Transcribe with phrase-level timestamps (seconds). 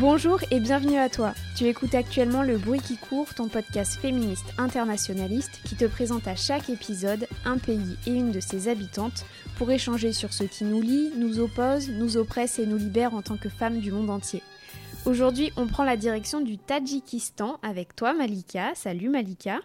[0.00, 1.34] Bonjour et bienvenue à toi.
[1.58, 6.34] Tu écoutes actuellement Le Bruit qui court, ton podcast féministe internationaliste qui te présente à
[6.36, 9.26] chaque épisode un pays et une de ses habitantes
[9.58, 13.20] pour échanger sur ce qui nous lie, nous oppose, nous oppresse et nous libère en
[13.20, 14.42] tant que femmes du monde entier.
[15.04, 18.74] Aujourd'hui, on prend la direction du Tadjikistan avec toi Malika.
[18.74, 19.60] Salut Malika.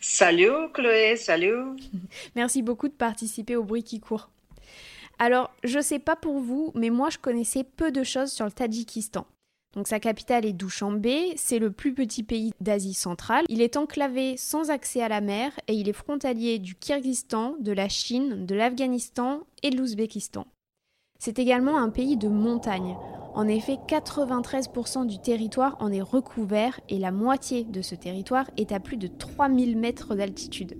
[0.00, 1.76] Salut Chloé, salut.
[2.34, 4.30] Merci beaucoup de participer au Bruit qui court.
[5.20, 8.50] Alors, je sais pas pour vous, mais moi je connaissais peu de choses sur le
[8.50, 9.28] Tadjikistan.
[9.84, 13.44] Sa capitale est Douchambé, c'est le plus petit pays d'Asie centrale.
[13.48, 17.72] Il est enclavé sans accès à la mer et il est frontalier du Kyrgyzstan, de
[17.72, 20.46] la Chine, de l'Afghanistan et de l'Ouzbékistan.
[21.18, 22.96] C'est également un pays de montagne.
[23.34, 28.72] En effet, 93% du territoire en est recouvert et la moitié de ce territoire est
[28.72, 30.78] à plus de 3000 mètres d'altitude.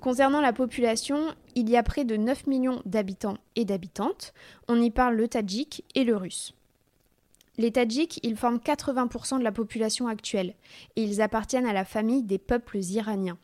[0.00, 1.18] Concernant la population,
[1.54, 4.32] il y a près de 9 millions d'habitants et d'habitantes.
[4.68, 6.54] On y parle le tadjik et le russe.
[7.58, 10.54] Les Tadjiks, ils forment 80% de la population actuelle
[10.94, 13.36] et ils appartiennent à la famille des peuples iraniens.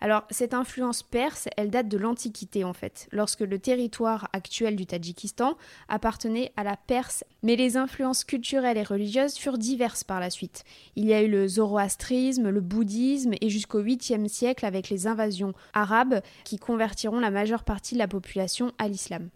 [0.00, 4.86] Alors, cette influence perse, elle date de l'Antiquité en fait, lorsque le territoire actuel du
[4.86, 5.56] Tadjikistan
[5.88, 10.62] appartenait à la Perse, mais les influences culturelles et religieuses furent diverses par la suite.
[10.94, 15.54] Il y a eu le zoroastrisme, le bouddhisme et jusqu'au 8e siècle avec les invasions
[15.72, 19.30] arabes qui convertiront la majeure partie de la population à l'islam.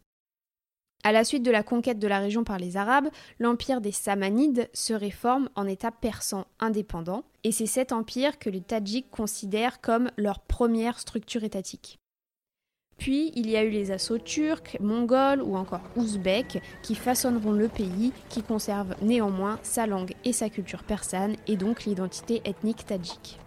[1.04, 4.69] À la suite de la conquête de la région par les Arabes, l'empire des Samanides
[4.72, 10.10] se réforme en État persan indépendant, et c'est cet empire que les Tadjiks considèrent comme
[10.16, 11.98] leur première structure étatique.
[12.98, 17.69] Puis il y a eu les assauts turcs, mongols ou encore ouzbeks qui façonneront le
[17.69, 23.38] pays, qui conserve néanmoins sa langue et sa culture persane et donc l'identité ethnique tadjik.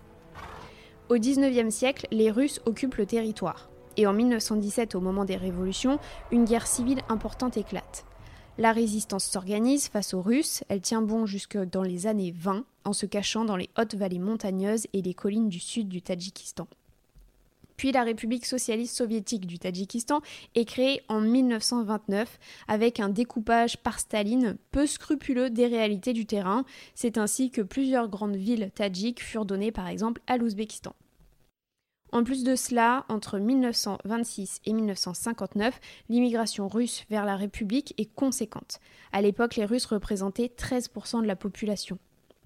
[1.09, 3.70] Au XIXe siècle, les Russes occupent le territoire.
[3.97, 6.00] Et en 1917, au moment des révolutions,
[6.31, 8.06] une guerre civile importante éclate.
[8.57, 12.94] La résistance s'organise face aux Russes, elle tient bon jusque dans les années 20, en
[12.94, 16.68] se cachant dans les hautes vallées montagneuses et les collines du sud du Tadjikistan.
[17.81, 20.22] Puis la République socialiste soviétique du Tadjikistan
[20.53, 22.38] est créée en 1929
[22.68, 26.63] avec un découpage par Staline peu scrupuleux des réalités du terrain.
[26.94, 30.94] C'est ainsi que plusieurs grandes villes tadjiques furent données par exemple à l'Ouzbékistan.
[32.13, 35.79] En plus de cela, entre 1926 et 1959,
[36.09, 38.79] l'immigration russe vers la République est conséquente.
[39.13, 41.97] À l'époque, les Russes représentaient 13% de la population.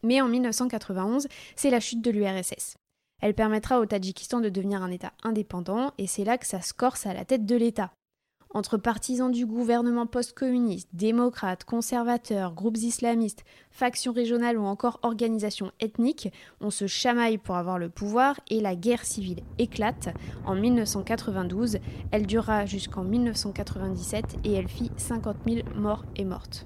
[0.03, 2.77] Mais en 1991, c'est la chute de l'URSS.
[3.21, 6.73] Elle permettra au Tadjikistan de devenir un État indépendant et c'est là que ça se
[6.73, 7.91] corse à la tête de l'État
[8.53, 16.31] entre partisans du gouvernement post-communiste, démocrates, conservateurs, groupes islamistes, factions régionales ou encore organisations ethniques,
[16.61, 20.09] on se chamaille pour avoir le pouvoir et la guerre civile éclate
[20.45, 21.79] en 1992.
[22.11, 26.65] Elle durera jusqu'en 1997 et elle fit 50 000 morts et mortes.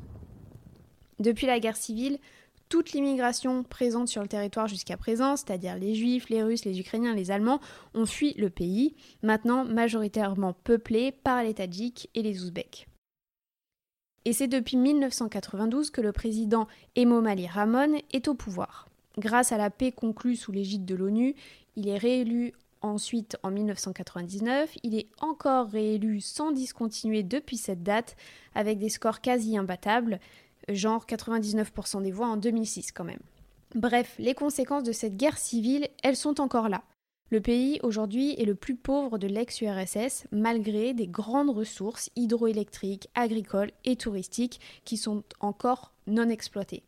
[1.20, 2.18] Depuis la guerre civile,
[2.70, 7.16] toute l'immigration présente sur le territoire jusqu'à présent, c'est-à-dire les juifs, les russes, les ukrainiens,
[7.16, 7.60] les allemands,
[7.96, 12.88] ont fui le pays, maintenant majoritairement peuplé par les tadjiks et les ouzbeks.
[14.26, 18.88] Et c'est depuis 1992 que le président Emomali Ramon est au pouvoir.
[19.18, 21.36] Grâce à la paix conclue sous l'égide de l'ONU,
[21.76, 24.78] il est réélu ensuite en 1999.
[24.84, 28.16] Il est encore réélu sans discontinuer depuis cette date,
[28.54, 30.20] avec des scores quasi imbattables
[30.68, 33.20] genre 99% des voix en 2006 quand même.
[33.76, 36.84] Bref, les conséquences de cette guerre civile, elles sont encore là.
[37.32, 43.72] Le pays aujourd'hui est le plus pauvre de l'ex-URSS malgré des grandes ressources hydroélectriques, agricoles
[43.86, 46.82] et touristiques qui sont encore non exploitées.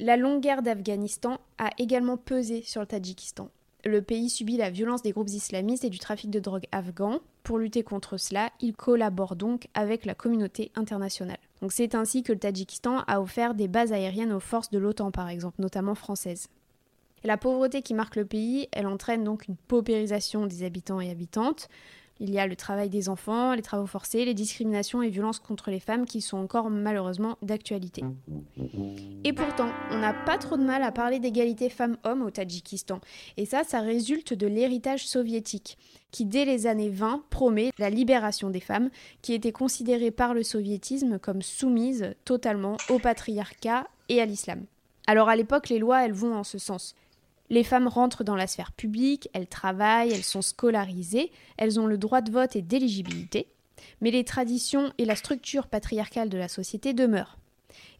[0.00, 3.50] La longue guerre d'Afghanistan a également pesé sur le Tadjikistan.
[3.84, 7.20] Le pays subit la violence des groupes islamistes et du trafic de drogue afghan.
[7.42, 11.38] Pour lutter contre cela, il collabore donc avec la communauté internationale.
[11.70, 15.28] C'est ainsi que le Tadjikistan a offert des bases aériennes aux forces de l'OTAN par
[15.28, 16.48] exemple, notamment françaises.
[17.22, 21.68] la pauvreté qui marque le pays, elle entraîne donc une paupérisation des habitants et habitantes.
[22.20, 25.70] Il y a le travail des enfants, les travaux forcés, les discriminations et violences contre
[25.70, 28.04] les femmes qui sont encore malheureusement d'actualité.
[29.24, 33.00] Et pourtant, on n'a pas trop de mal à parler d'égalité femmes-hommes au Tadjikistan.
[33.36, 35.76] Et ça, ça résulte de l'héritage soviétique,
[36.12, 38.90] qui dès les années 20 promet la libération des femmes,
[39.22, 44.64] qui étaient considérées par le soviétisme comme soumises totalement au patriarcat et à l'islam.
[45.06, 46.94] Alors à l'époque, les lois, elles vont en ce sens.
[47.50, 51.98] Les femmes rentrent dans la sphère publique, elles travaillent, elles sont scolarisées, elles ont le
[51.98, 53.48] droit de vote et d'éligibilité,
[54.00, 57.38] mais les traditions et la structure patriarcale de la société demeurent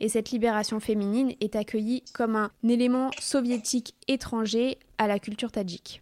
[0.00, 6.00] et cette libération féminine est accueillie comme un élément soviétique étranger à la culture tadjike.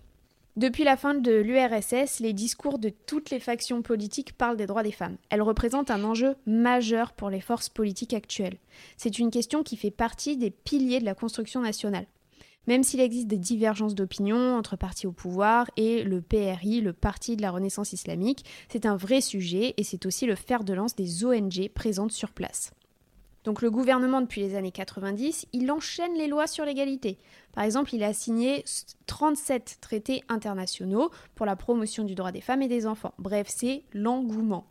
[0.57, 4.83] Depuis la fin de l'URSS, les discours de toutes les factions politiques parlent des droits
[4.83, 5.17] des femmes.
[5.31, 8.59] Elles représentent un enjeu majeur pour les forces politiques actuelles.
[8.99, 12.07] C'est une question qui fait partie des piliers de la construction nationale.
[12.67, 17.37] Même s'il existe des divergences d'opinion entre partis au pouvoir et le PRI, le Parti
[17.37, 20.95] de la Renaissance islamique, c'est un vrai sujet et c'est aussi le fer de lance
[20.95, 22.73] des ONG présentes sur place.
[23.45, 27.19] Donc le gouvernement, depuis les années 90, il enchaîne les lois sur l'égalité.
[27.53, 28.65] Par exemple, il a signé
[29.07, 33.15] 37 traités internationaux pour la promotion du droit des femmes et des enfants.
[33.19, 34.67] Bref, c'est l'engouement.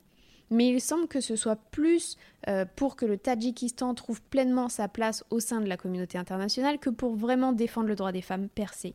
[0.51, 2.17] Mais il semble que ce soit plus
[2.47, 6.77] euh, pour que le Tadjikistan trouve pleinement sa place au sein de la communauté internationale
[6.77, 8.89] que pour vraiment défendre le droit des femmes per se.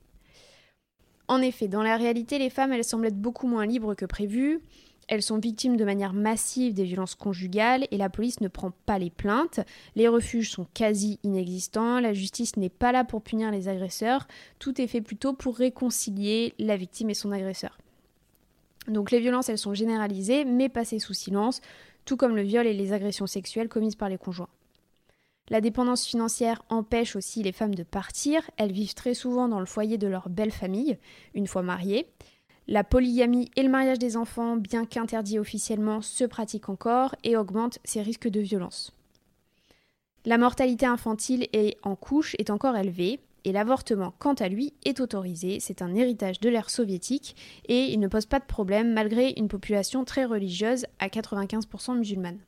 [1.28, 4.60] En effet, dans la réalité, les femmes, elles semblent être beaucoup moins libres que prévu.
[5.08, 8.98] Elles sont victimes de manière massive des violences conjugales et la police ne prend pas
[8.98, 9.60] les plaintes.
[9.94, 14.26] Les refuges sont quasi inexistants, la justice n'est pas là pour punir les agresseurs,
[14.58, 17.78] tout est fait plutôt pour réconcilier la victime et son agresseur.
[18.88, 21.60] Donc les violences, elles sont généralisées mais passées sous silence,
[22.04, 24.48] tout comme le viol et les agressions sexuelles commises par les conjoints.
[25.48, 29.66] La dépendance financière empêche aussi les femmes de partir, elles vivent très souvent dans le
[29.66, 30.98] foyer de leur belle famille,
[31.34, 32.06] une fois mariées.
[32.66, 37.78] La polygamie et le mariage des enfants, bien qu'interdits officiellement, se pratiquent encore et augmentent
[37.84, 38.92] ces risques de violence.
[40.24, 44.98] La mortalité infantile et en couche est encore élevée, et l'avortement, quant à lui, est
[44.98, 45.60] autorisé.
[45.60, 47.36] C'est un héritage de l'ère soviétique
[47.68, 52.40] et il ne pose pas de problème malgré une population très religieuse à 95% musulmane.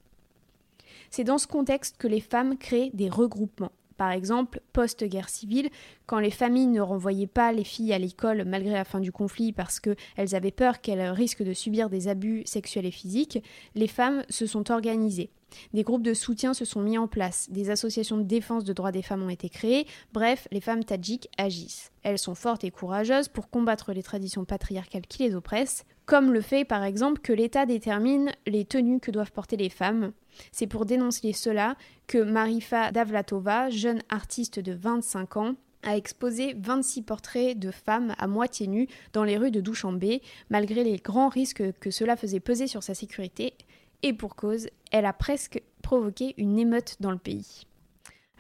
[1.11, 3.71] C'est dans ce contexte que les femmes créent des regroupements.
[3.97, 5.71] Par exemple, post-guerre civile,
[6.07, 9.53] quand les familles ne renvoyaient pas les filles à l'école malgré la fin du conflit
[9.53, 13.43] parce qu'elles avaient peur qu'elles risquent de subir des abus sexuels et physiques,
[13.77, 15.31] les femmes se sont organisées.
[15.73, 18.93] Des groupes de soutien se sont mis en place, des associations de défense de droits
[18.93, 21.91] des femmes ont été créées, bref, les femmes tadjiques agissent.
[22.03, 26.41] Elles sont fortes et courageuses pour combattre les traditions patriarcales qui les oppressent, comme le
[26.41, 30.13] fait par exemple que l'État détermine les tenues que doivent porter les femmes,
[30.53, 37.03] c'est pour dénoncer cela que Marifa Davlatova, jeune artiste de 25 ans, a exposé 26
[37.03, 41.73] portraits de femmes à moitié nues dans les rues de Douchambé, malgré les grands risques
[41.79, 43.55] que cela faisait peser sur sa sécurité.
[44.03, 47.67] Et pour cause, elle a presque provoqué une émeute dans le pays.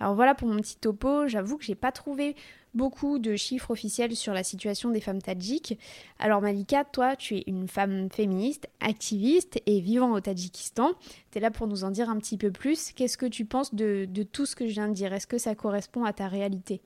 [0.01, 2.37] Alors voilà pour mon petit topo, j'avoue que j'ai pas trouvé
[2.75, 5.77] beaucoup de chiffres officiels sur la situation des femmes tadjiques.
[6.21, 10.93] Alors Malika, toi, tu es une femme féministe, activiste et vivant au Tadjikistan.
[11.33, 12.93] Tu es là pour nous en dire un petit peu plus.
[12.93, 15.13] Qu'est-ce que tu penses de, de tout ce que je viens de dire?
[15.13, 16.81] Est-ce que ça correspond à ta réalité?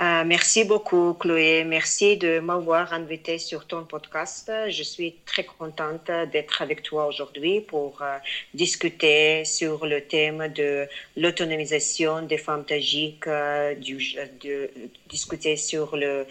[0.00, 1.64] Euh, merci beaucoup, Chloé.
[1.64, 4.48] Merci de m'avoir invité sur ton podcast.
[4.68, 8.16] Je suis très contente d'être avec toi aujourd'hui pour euh,
[8.54, 10.86] discuter sur le thème de
[11.16, 14.70] l'autonomisation des femmes tajiques, euh, de,
[15.08, 16.26] discuter sur le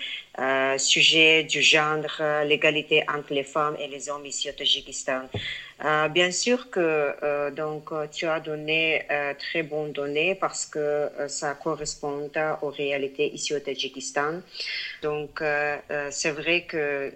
[0.77, 5.27] sujet du genre, l'égalité entre les femmes et les hommes ici au Tadjikistan.
[5.85, 6.79] Euh, bien sûr que
[7.21, 12.31] euh, donc tu as donné euh, très bonnes données parce que ça correspond
[12.63, 14.41] aux réalités ici au Tadjikistan.
[15.03, 15.43] Donc
[16.09, 17.11] c'est vrai que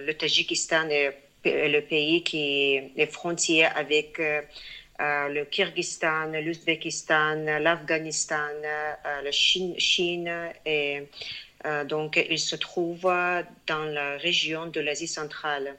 [0.00, 1.14] le Tadjikistan est,
[1.44, 4.18] le pays qui est frontier avec
[4.98, 8.48] le Kyrgyzstan, l'Ouzbékistan, l'Afghanistan,
[9.22, 10.30] la Chine, Chine
[10.64, 11.02] et euh,
[11.88, 15.76] donc, il se trouve dans la région de l'Asie centrale.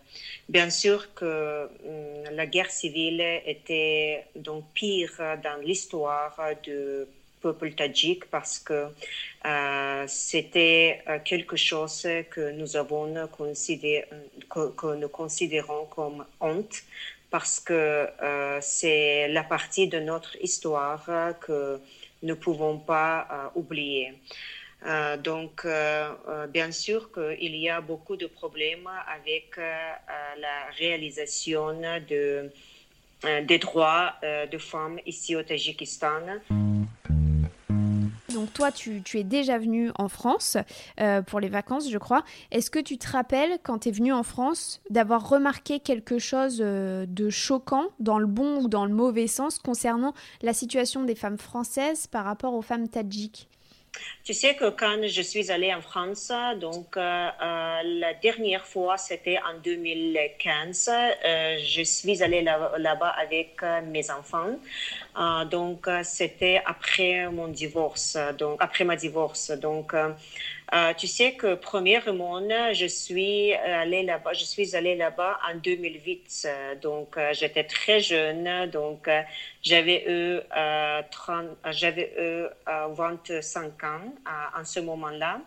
[0.50, 7.06] Bien sûr que hum, la guerre civile était donc pire dans l'histoire du
[7.42, 8.88] peuple tadjik parce que
[9.46, 14.06] euh, c'était euh, quelque chose que nous avons considéré,
[14.50, 16.84] que, nous considérons comme honte
[17.30, 18.08] parce que
[18.62, 21.06] c'est la partie de notre histoire
[21.42, 21.80] que
[22.24, 24.14] nous ne pouvons pas oublier.
[24.86, 31.74] Euh, donc, euh, euh, bien sûr qu'il y a beaucoup de problèmes avec la réalisation
[32.10, 32.52] de,
[33.44, 36.22] des droits de femmes ici au Tadjikistan.
[38.30, 40.58] donc toi, tu, es déjà venu en France
[41.26, 42.24] pour les vacances, je crois.
[42.52, 46.58] Est-ce que tu te rappelles, quand tu es venu en France, d'avoir remarqué quelque chose
[46.60, 51.40] de choquant, dans le bon ou dans le mauvais sens, concernant la situation des femmes
[51.40, 53.50] françaises par rapport aux femmes tadjiques?
[54.24, 58.98] Tu sais que quand je suis allée en France, donc euh, euh, la dernière fois,
[58.98, 64.60] c'était en 2015, euh, je suis allée là-bas avec mes enfants.
[65.50, 69.52] donc, c'était après mon divorce, donc après ma divorce.
[69.52, 69.96] Donc,
[70.74, 72.42] euh, tu sais que premièrement,
[72.74, 76.48] je suis allée là-bas, je suis allée là-bas en 2008.
[76.82, 78.70] Donc, euh, j'étais très jeune.
[78.70, 79.22] Donc, euh,
[79.62, 80.40] j'avais eu,
[81.12, 84.14] 30, j'avais eu 25 ans
[84.58, 85.40] en ce moment-là.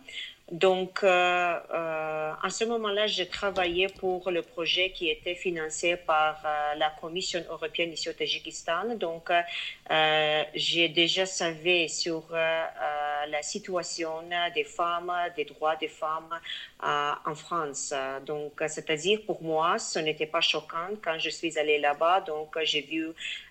[0.50, 6.42] Donc, euh, euh, en ce moment-là, j'ai travaillé pour le projet qui était financé par
[6.44, 8.96] euh, la Commission européenne ici au Tadjikistan.
[8.96, 14.22] Donc, euh, j'ai déjà savé sur la situation
[14.54, 16.34] des femmes, des droits des femmes
[16.82, 17.94] en France.
[18.26, 22.22] Donc, c'est-à-dire pour moi, ce n'était pas choquant quand je suis allée là-bas.
[22.22, 23.08] Donc, j'ai vu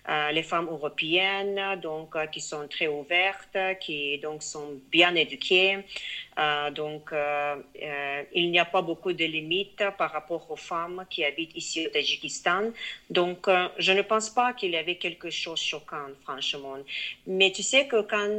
[0.08, 5.84] les femmes européennes, donc qui sont très ouvertes, qui donc sont bien éduquées.
[6.40, 11.04] Euh, donc, euh, euh, il n'y a pas beaucoup de limites par rapport aux femmes
[11.10, 12.70] qui habitent ici au Tadjikistan.
[13.10, 16.76] Donc, je ne pense pas qu'il y avait quelque chose de choquant, franchement.
[17.26, 18.38] Mais tu sais que quand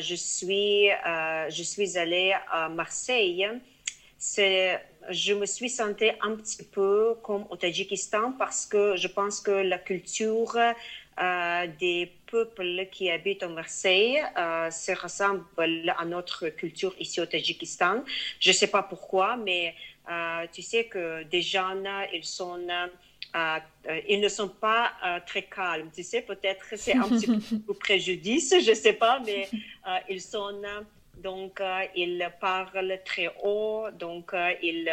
[0.00, 3.48] je, suis, je suis allée à Marseille,
[5.08, 9.50] je me suis sentie un petit peu comme au Tadjikistan parce que je pense que
[9.50, 10.56] la culture
[11.78, 15.44] des peuples qui habitent à Marseille euh, se ressemble
[15.98, 18.04] à notre culture ici au Tadjikistan.
[18.38, 19.74] Je ne sais pas pourquoi, mais
[20.10, 21.74] euh, tu sais que des gens,
[22.12, 22.66] ils sont...
[22.68, 23.58] Euh,
[24.08, 24.92] ils ne sont pas
[25.24, 25.88] très calmes.
[25.94, 27.28] Tu sais, peut-être c'est un petit
[27.66, 29.48] peu préjudice, je ne sais pas, mais
[30.08, 30.60] ils sont
[31.22, 31.62] donc
[31.94, 34.90] ils parlent très haut, donc ils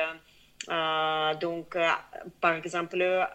[1.40, 1.78] donc
[2.42, 3.28] par exemple,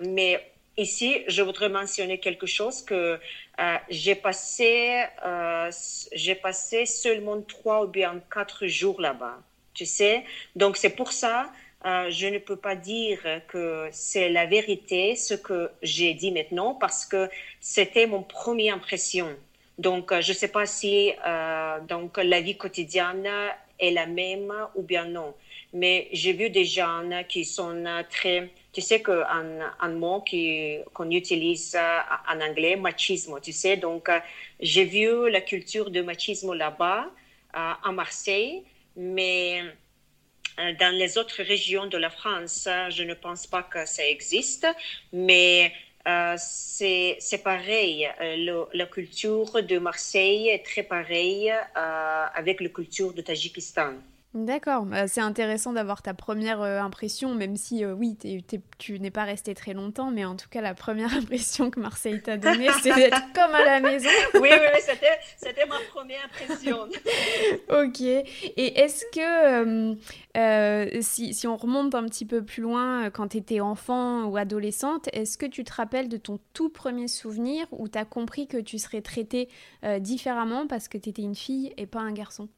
[0.00, 3.18] mais Ici, je voudrais mentionner quelque chose que
[3.60, 5.70] euh, j'ai passé, euh,
[6.12, 9.42] j'ai passé seulement trois ou bien quatre jours là-bas,
[9.74, 10.24] tu sais.
[10.56, 11.52] Donc c'est pour ça,
[11.84, 16.74] euh, je ne peux pas dire que c'est la vérité ce que j'ai dit maintenant
[16.74, 17.28] parce que
[17.60, 19.28] c'était mon première impression.
[19.80, 21.12] Donc je ne sais pas si
[21.88, 23.28] donc la vie quotidienne
[23.78, 25.34] est la même ou bien non.
[25.72, 30.24] Mais j'ai vu des gens qui sont très tu sais qu'un un mot
[30.94, 33.76] qu'on utilise euh, en anglais, machismo, tu sais.
[33.76, 34.20] Donc, euh,
[34.60, 37.10] j'ai vu la culture de machismo là-bas,
[37.56, 38.62] euh, à Marseille,
[38.96, 39.62] mais
[40.56, 44.66] dans les autres régions de la France, je ne pense pas que ça existe,
[45.12, 45.72] mais
[46.36, 48.08] c'est pareil.
[48.74, 53.94] la culture de Marseille est très pareille avec la culture de Tadjikistan.
[54.32, 58.16] D'accord, bah, c'est intéressant d'avoir ta première euh, impression, même si euh, oui,
[58.78, 62.22] tu n'es pas resté très longtemps, mais en tout cas, la première impression que Marseille
[62.22, 64.08] t'a donnée, c'est d'être comme à la maison.
[64.34, 64.96] oui, oui,
[65.36, 66.78] c'était ma première impression.
[67.70, 69.96] ok, et est-ce que
[70.36, 74.36] euh, si, si, on remonte un petit peu plus loin, quand tu étais enfant ou
[74.36, 78.46] adolescente, est-ce que tu te rappelles de ton tout premier souvenir où tu as compris
[78.46, 79.48] que tu serais traitée
[79.98, 82.48] différemment parce que tu étais une fille et pas un garçon?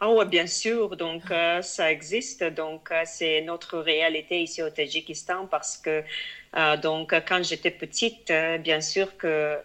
[0.00, 0.96] Ah oui, bien sûr.
[0.96, 2.42] Donc, euh, ça existe.
[2.44, 6.02] Donc, euh, c'est notre réalité ici au Tadjikistan parce que,
[6.56, 9.58] euh, donc, quand j'étais petite, bien sûr que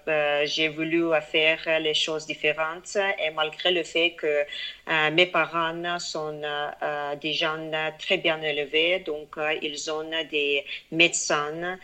[0.45, 4.45] j'ai voulu faire les choses différentes et malgré le fait que
[5.12, 6.41] mes parents sont
[7.19, 11.79] des gens très bien élevés, donc, ils ont des médecins.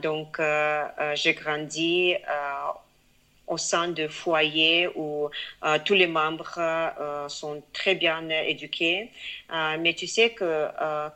[0.00, 0.40] donc,
[1.14, 2.14] j'ai grandi
[3.48, 5.28] au sein de foyers où
[5.64, 9.10] euh, tous les membres euh, sont très bien éduqués.
[9.52, 10.68] Euh, mais tu sais que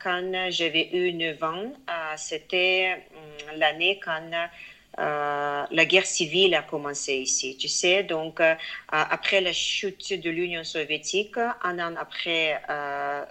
[0.03, 1.73] quand j'avais eu 9 ans,
[2.17, 4.31] c'était hum, l'année quand
[4.99, 8.03] euh, la guerre civile a commencé ici, tu sais.
[8.03, 8.55] Donc, euh,
[8.89, 13.25] après la chute de l'Union soviétique, un an après euh,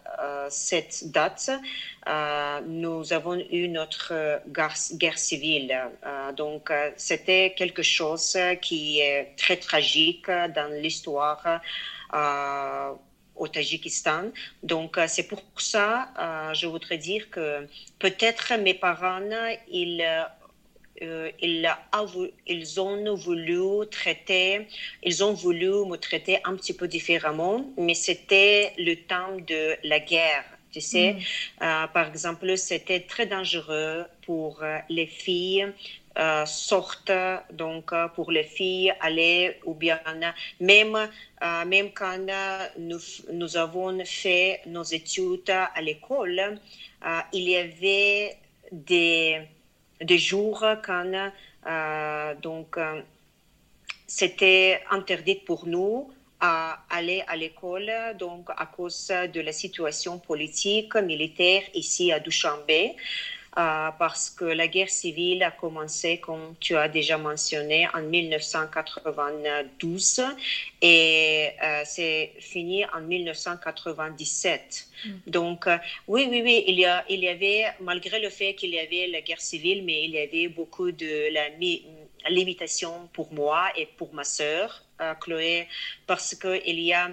[0.50, 1.52] cette date,
[2.68, 5.80] nous avons eu notre guerre, civile.
[6.36, 11.62] donc, c'était quelque chose qui est très tragique dans l'histoire
[13.36, 14.32] au Tadjikistan.
[14.64, 16.10] Donc, c'est pour ça,
[16.54, 17.68] je voudrais dire que
[18.00, 19.20] peut-être mes parents,
[19.70, 20.04] ils
[21.02, 21.68] euh, ils,
[22.48, 24.68] ils, ont voulu traiter,
[25.04, 30.00] ils ont voulu me traiter un petit peu différemment, mais c'était le temps de la
[30.00, 30.46] guerre.
[30.72, 31.64] Tu sais, mm.
[31.64, 35.68] euh, par exemple, c'était très dangereux pour euh, les filles
[36.46, 37.14] sortent
[37.54, 39.98] donc pour les filles aller ou bien
[40.60, 41.10] même
[41.66, 42.18] même quand
[42.78, 43.00] nous,
[43.32, 46.60] nous avons fait nos études à l'école
[47.32, 48.36] il y avait
[48.74, 49.42] des,
[50.02, 51.32] des jours quand
[52.42, 52.78] donc
[54.08, 60.96] c'était interdit pour nous à aller à l'école, donc à cause de la situation politique,
[60.96, 62.96] militaire ici à Dushanbe.
[63.58, 70.22] Euh, parce que la guerre civile a commencé, comme tu as déjà mentionné, en 1992
[70.82, 74.88] et euh, c'est fini en 1997.
[75.04, 75.10] Mm.
[75.28, 75.78] Donc, euh,
[76.08, 79.08] oui, oui, oui, il y, a, il y avait, malgré le fait qu'il y avait
[79.08, 81.50] la guerre civile, mais il y avait beaucoup de la
[82.30, 84.86] limitation pour moi et pour ma sœur,
[85.20, 85.68] Chloé,
[86.08, 87.10] parce qu'il y a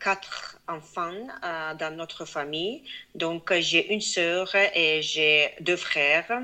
[0.00, 2.82] quatre enfants euh, dans notre famille.
[3.14, 6.42] Donc, j'ai une sœur et j'ai deux frères.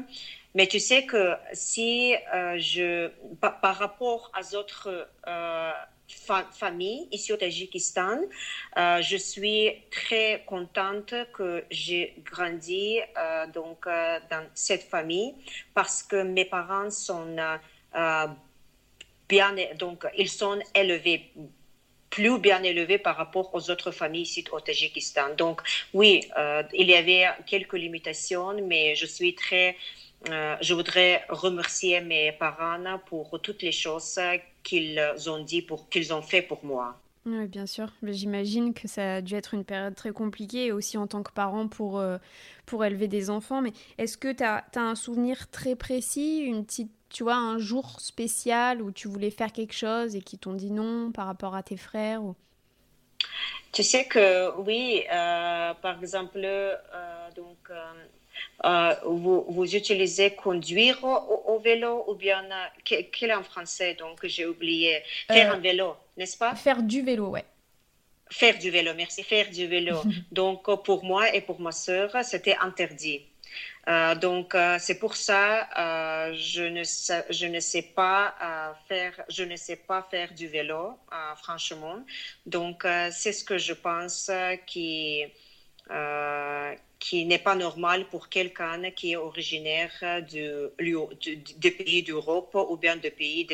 [0.54, 3.10] Mais tu sais que si euh, je,
[3.40, 5.72] par, rapport aux autres euh,
[6.52, 8.20] familles ici au Tadjikistan,
[8.76, 13.00] je suis très contente que j'ai grandi
[13.52, 15.34] donc dans cette famille
[15.72, 17.34] parce que mes parents sont
[19.28, 21.32] bien, donc ils sont élevés
[22.14, 25.35] plus bien élevé par rapport aux autres familles ici au Tadjikistan.
[25.37, 29.76] Donc oui, euh, il y avait quelques limitations, mais je suis très...
[30.30, 34.21] Euh, je voudrais remercier mes parents pour toutes les choses
[34.62, 36.97] qu'ils ont dit, qu'ils ont fait pour moi.
[37.26, 37.88] Oui, bien sûr.
[38.02, 41.68] J'imagine que ça a dû être une période très compliquée, aussi en tant que parent
[41.68, 42.18] pour, euh,
[42.66, 43.62] pour élever des enfants.
[43.62, 47.58] Mais est-ce que tu as, as, un souvenir très précis, une petite tu vois, un
[47.58, 51.54] jour spécial où tu voulais faire quelque chose et qui t'ont dit non par rapport
[51.54, 52.34] à tes frères ou...
[53.70, 56.74] Tu sais que oui, euh, par exemple, euh,
[57.36, 57.70] donc,
[59.04, 62.44] vous, vous, utilisez conduire au, vélo ou bien
[62.84, 63.94] quel est en français?
[63.94, 66.54] Donc j'ai oublié faire un vélo, n'est-ce pas?
[66.54, 67.44] Faire du vélo, ouais.
[68.30, 69.23] Faire du vélo, merci.
[69.23, 70.02] Faire du vélo.
[70.33, 73.23] donc pour moi et pour ma sœur, c'était interdit.
[73.87, 78.35] Euh, donc euh, c'est pour ça euh, je ne sais, je ne sais pas
[78.88, 80.99] faire je ne sais pas faire du vélo
[81.42, 82.02] franchement
[82.47, 84.31] donc c'est ce que je pense
[84.66, 85.24] qui
[87.05, 89.92] qui n'est pas normal pour quelqu'un qui est originaire
[90.33, 90.73] de,
[91.59, 93.47] des pays d'Europe ou bien des pays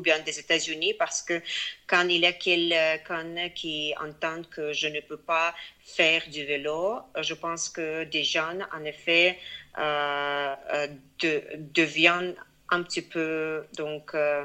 [0.00, 1.40] bien des États-Unis parce que
[1.86, 6.98] quand il y a quelqu'un qui entend que je ne peux pas faire du vélo,
[7.20, 9.38] je pense que des jeunes en effet
[9.78, 10.88] euh, euh
[11.20, 11.42] de,
[11.80, 12.34] deviennent
[12.70, 14.44] un petit peu donc euh,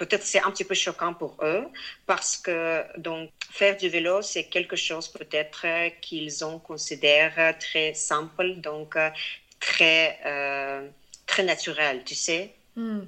[0.00, 1.64] peut-être c'est un petit peu choquant pour eux
[2.06, 5.66] parce que donc faire du vélo c'est quelque chose peut-être
[6.00, 8.96] qu'ils ont considéré très simple donc
[9.60, 10.88] très euh,
[11.26, 13.00] très naturel tu sais hmm,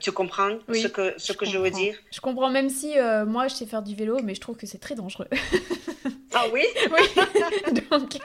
[0.00, 1.96] Tu comprends ce que, ce que je veux dire?
[2.12, 4.66] Je comprends, même si euh, moi je sais faire du vélo, mais je trouve que
[4.66, 5.28] c'est très dangereux.
[6.34, 6.64] ah oui?
[6.90, 8.18] Oui, donc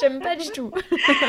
[0.00, 0.70] j'aime pas du tout.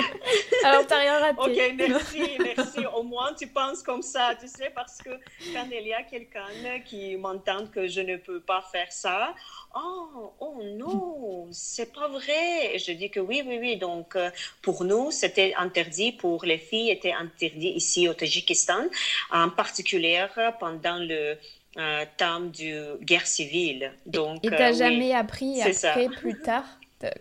[0.66, 1.38] Alors t'as rien raté.
[1.40, 2.86] Ok, merci, merci.
[2.96, 5.12] Au moins tu penses comme ça, tu sais, parce que
[5.54, 9.34] quand il y a quelqu'un qui m'entend que je ne peux pas faire ça,
[9.76, 12.78] oh, oh non, c'est pas vrai.
[12.78, 13.78] je dis que oui, oui, oui.
[13.78, 14.30] Donc, euh,
[14.62, 18.88] pour nous, c'était interdit, pour les filles, était interdit ici au Tadjikistan,
[19.32, 20.26] en particulier
[20.60, 21.38] pendant le
[21.78, 23.94] euh, temps de guerre civile.
[24.06, 26.66] Donc, et tu n'as euh, jamais appris après, plus tard,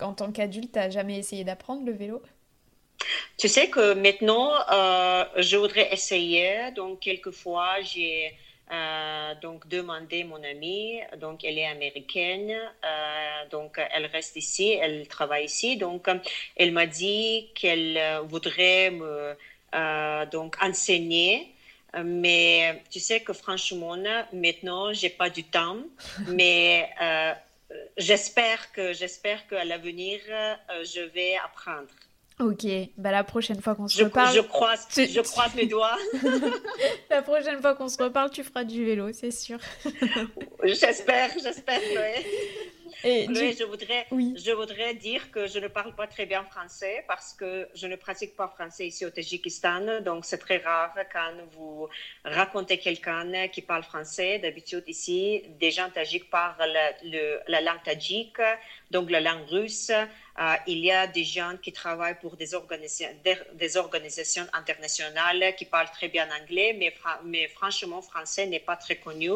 [0.01, 2.23] en tant qu'adulte, tu n'as jamais essayé d'apprendre le vélo?
[3.39, 4.51] Tu sais que maintenant,
[5.37, 6.71] je voudrais essayer.
[6.77, 8.35] Donc, quelquefois, j'ai
[8.73, 15.09] euh, donc demander mon amie, donc elle est américaine, euh, donc elle reste ici, elle
[15.09, 16.09] travaille ici, donc
[16.57, 19.37] elle m'a dit qu'elle voudrait me
[20.31, 21.53] donc enseigner.
[22.05, 23.97] Mais tu sais que franchement,
[24.33, 25.79] maintenant, j'ai pas du temps,
[26.29, 27.33] mais euh,
[27.97, 30.21] j'espère que j'espère qu'à l'avenir,
[30.85, 31.89] je vais apprendre.
[32.41, 34.35] Ok, bah la prochaine fois qu'on se reparle.
[34.35, 35.97] Je croise, je croise mes doigts.
[37.11, 39.59] la prochaine fois qu'on se reparle, tu feras du vélo, c'est sûr.
[40.65, 41.81] j'espère, j'espère,
[43.05, 47.33] et je, voudrais, je voudrais dire que je ne parle pas très bien français parce
[47.33, 50.01] que je ne pratique pas français ici au Tadjikistan.
[50.03, 51.89] Donc, c'est très rare quand vous
[52.25, 54.39] racontez quelqu'un qui parle français.
[54.39, 56.57] D'habitude, ici, des gens tajiks parlent
[57.49, 58.37] la, langue tadjik,
[58.91, 59.91] donc la langue russe.
[59.91, 63.15] Euh, il y a des gens qui travaillent pour des, organisations,
[63.55, 68.97] des, organisations internationales qui parlent très bien anglais, mais, mais franchement, français n'est pas très
[68.97, 69.31] connu.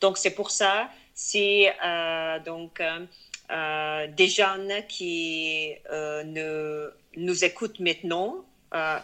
[0.00, 3.06] Donc, c'est pour ça c'est euh, donc euh,
[3.50, 5.74] euh, des jeunes qui
[7.16, 8.44] nous écoutent maintenant.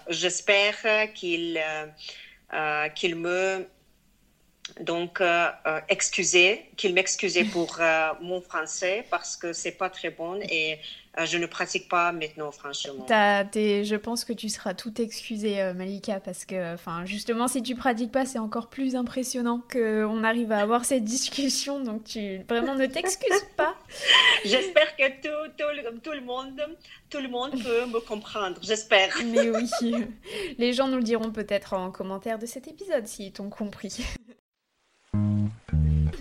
[0.09, 1.62] J'espère qu'ils
[2.96, 3.66] qu'il me
[4.80, 5.22] donc
[5.88, 7.78] excusait, qu'il m'excusait pour
[8.20, 10.78] mon français parce que c'est pas très bon et
[11.18, 13.04] euh, je ne pratique pas maintenant, franchement.
[13.09, 17.74] je pense que tu seras tout excusée, euh, Malika, parce que, enfin, justement, si tu
[17.74, 21.80] pratiques pas, c'est encore plus impressionnant qu'on arrive à avoir cette discussion.
[21.80, 23.74] Donc, tu vraiment ne t'excuses pas.
[24.44, 26.61] J'espère que tout, tout, tout, le monde,
[27.11, 28.59] tout le monde peut me comprendre.
[28.62, 29.12] J'espère.
[29.24, 29.68] Mais oui,
[30.59, 34.04] les gens nous le diront peut-être en commentaire de cet épisode s'ils t'ont compris.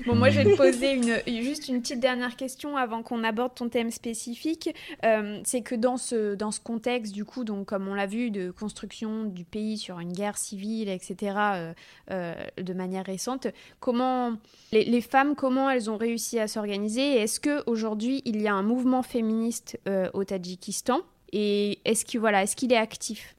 [0.05, 3.55] Bon, moi, je vais te poser une, juste une petite dernière question avant qu'on aborde
[3.55, 4.73] ton thème spécifique.
[5.03, 8.31] Euh, c'est que dans ce, dans ce contexte, du coup, donc, comme on l'a vu,
[8.31, 11.73] de construction du pays sur une guerre civile, etc., euh,
[12.11, 13.47] euh, de manière récente,
[13.79, 14.33] comment
[14.71, 17.15] les, les, femmes, comment elles ont réussi à s'organiser?
[17.15, 19.79] Est-ce qu'aujourd'hui, il y a un mouvement féministe
[20.13, 21.01] au Tadjikistan?
[21.31, 23.35] Et est-ce qu'il voilà, est, qu'il est actif?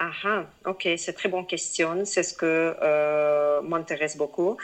[0.00, 2.04] Ah, ah, ok, c'est très bonne question.
[2.04, 4.56] C'est ce que m'intéresse beaucoup.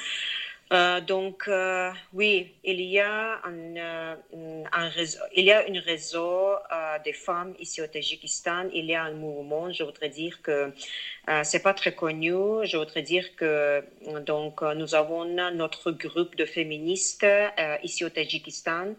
[0.72, 4.14] Euh, donc, euh, oui, il y a un, euh,
[4.72, 5.44] réseau, il
[7.04, 8.68] des femmes ici au Tadjikistan.
[8.72, 9.70] Il y a un mouvement.
[9.72, 10.72] Je voudrais dire que
[11.42, 12.32] c'est pas très connu.
[12.64, 13.84] Je voudrais dire que
[14.26, 17.26] donc nous avons notre groupe de féministes
[17.82, 18.94] ici au Tadjikistan.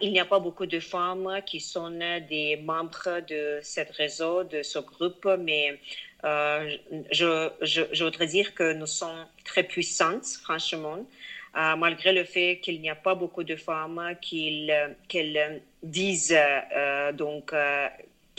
[0.00, 1.90] il n'y a pas beaucoup de femmes qui sont
[2.28, 5.78] des membres de ce réseau, de ce groupe, mais
[6.24, 6.76] euh,
[7.10, 11.06] je, voudrais dire que nous sommes très puissantes, franchement,
[11.56, 14.70] euh, malgré le fait qu'il n'y a pas beaucoup de femmes qui
[15.82, 17.52] disent euh, donc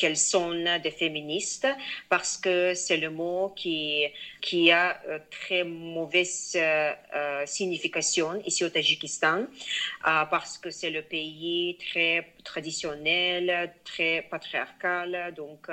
[0.02, 1.68] qu'elles sont des féministes
[2.10, 4.08] parce que c'est le mot qui,
[4.42, 9.46] qui a euh, très mauvaise euh, euh, signification ici au Tadjikistan
[10.04, 15.34] parce que c'est le pays très traditionnel, très patriarcal.
[15.36, 15.68] Donc,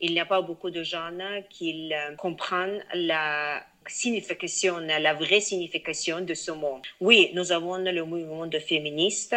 [0.00, 1.18] il n'y a pas beaucoup de gens
[1.50, 6.80] qui comprennent la signification, la vraie signification de ce mot.
[7.00, 9.36] Oui, nous avons le mouvement de féministe,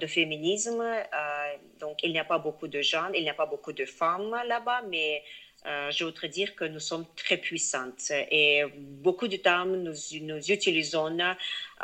[0.00, 0.84] de féminisme.
[2.02, 4.36] Euh, il n'y a pas beaucoup de gens, il n'y a pas beaucoup de femmes
[4.46, 5.22] là-bas, mais
[5.66, 11.18] euh, je voudrais dire que nous sommes très puissantes et beaucoup de temps nous, utilisons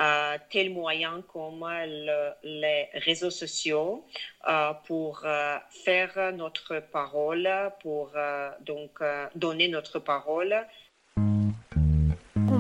[0.01, 1.69] euh, tels moyens comme
[2.43, 4.07] les réseaux sociaux
[4.87, 5.27] pour
[5.85, 7.49] faire notre parole,
[7.81, 8.13] pour
[8.61, 9.01] donc
[9.35, 10.67] donner notre parole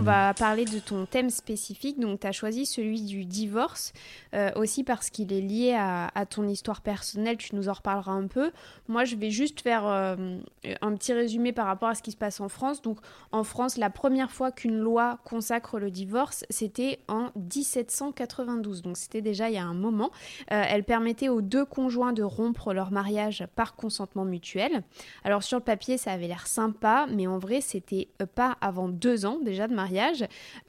[0.07, 1.99] va parler de ton thème spécifique.
[1.99, 3.93] Donc, tu as choisi celui du divorce,
[4.35, 7.37] euh, aussi parce qu'il est lié à, ton histoire personnelle.
[7.37, 8.53] Tu nous en reparleras un peu.
[8.87, 10.39] Moi, je vais juste faire euh,
[10.81, 12.83] un petit résumé par rapport à ce qui se passe en France.
[12.83, 12.99] Donc,
[13.33, 18.83] en France, la première fois qu'une loi consacre le divorce, c'était en 1792.
[18.83, 20.13] Donc, c'était déjà il y a un moment.
[20.53, 24.85] Euh, elle permettait aux deux conjoints de rompre leur mariage par consentement mutuel.
[25.25, 29.27] Alors, sur le papier, ça avait l'air sympa, mais en vrai, c'était pas avant deux
[29.27, 29.96] ans déjà de mariage.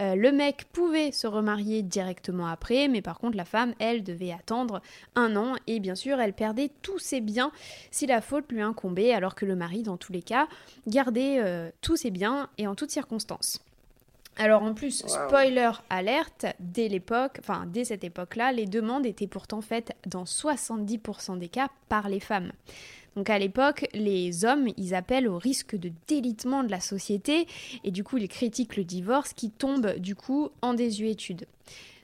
[0.02, 4.32] Euh, le mec pouvait se remarier directement après, mais par contre la femme, elle, devait
[4.32, 4.82] attendre
[5.16, 7.52] un an et bien sûr elle perdait tous ses biens
[7.92, 10.48] si la faute lui incombait, alors que le mari, dans tous les cas,
[10.88, 13.62] gardait euh, tous ses biens et en toutes circonstances.
[14.40, 19.62] Alors en plus, spoiler alerte, dès l'époque, enfin dès cette époque-là, les demandes étaient pourtant
[19.62, 22.52] faites dans 70% des cas par les femmes.
[23.18, 27.48] Donc à l'époque, les hommes, ils appellent au risque de délitement de la société
[27.84, 31.48] et du coup, ils critiquent le divorce qui tombe du coup en désuétude.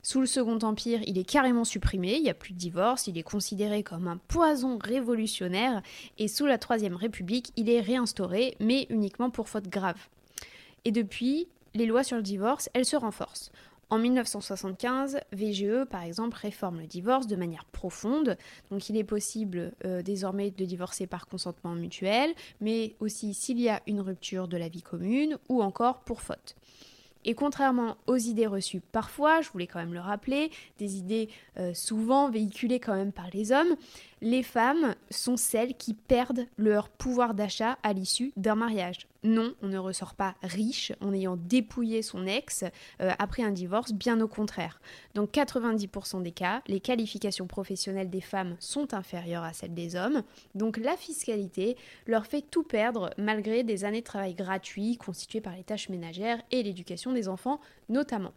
[0.02, 3.16] Sous le Second Empire, il est carrément supprimé, il n'y a plus de divorce, il
[3.20, 5.84] est considéré comme un poison révolutionnaire,
[6.18, 10.08] et sous la Troisième République, il est réinstauré, mais uniquement pour faute grave.
[10.84, 13.52] Et depuis, les lois sur le divorce, elles se renforcent.
[13.90, 18.38] En 1975, VGE, par exemple, réforme le divorce de manière profonde.
[18.72, 23.70] Donc il est possible euh, désormais de divorcer par consentement mutuel, mais aussi s'il y
[23.70, 26.56] a une rupture de la vie commune ou encore pour faute.
[27.26, 31.74] Et contrairement aux idées reçues parfois, je voulais quand même le rappeler, des idées euh,
[31.74, 33.76] souvent véhiculées quand même par les hommes,
[34.22, 39.08] les femmes sont celles qui perdent leur pouvoir d'achat à l'issue d'un mariage.
[39.24, 42.66] Non, on ne ressort pas riche en ayant dépouillé son ex
[43.02, 44.82] euh, après un divorce, bien au contraire.
[45.14, 50.24] Dans 90% des cas, les qualifications professionnelles des femmes sont inférieures à celles des hommes,
[50.56, 55.56] donc la fiscalité leur fait tout perdre malgré des années de travail gratuits constituées par
[55.56, 58.34] les tâches ménagères et l'éducation des enfants notamment.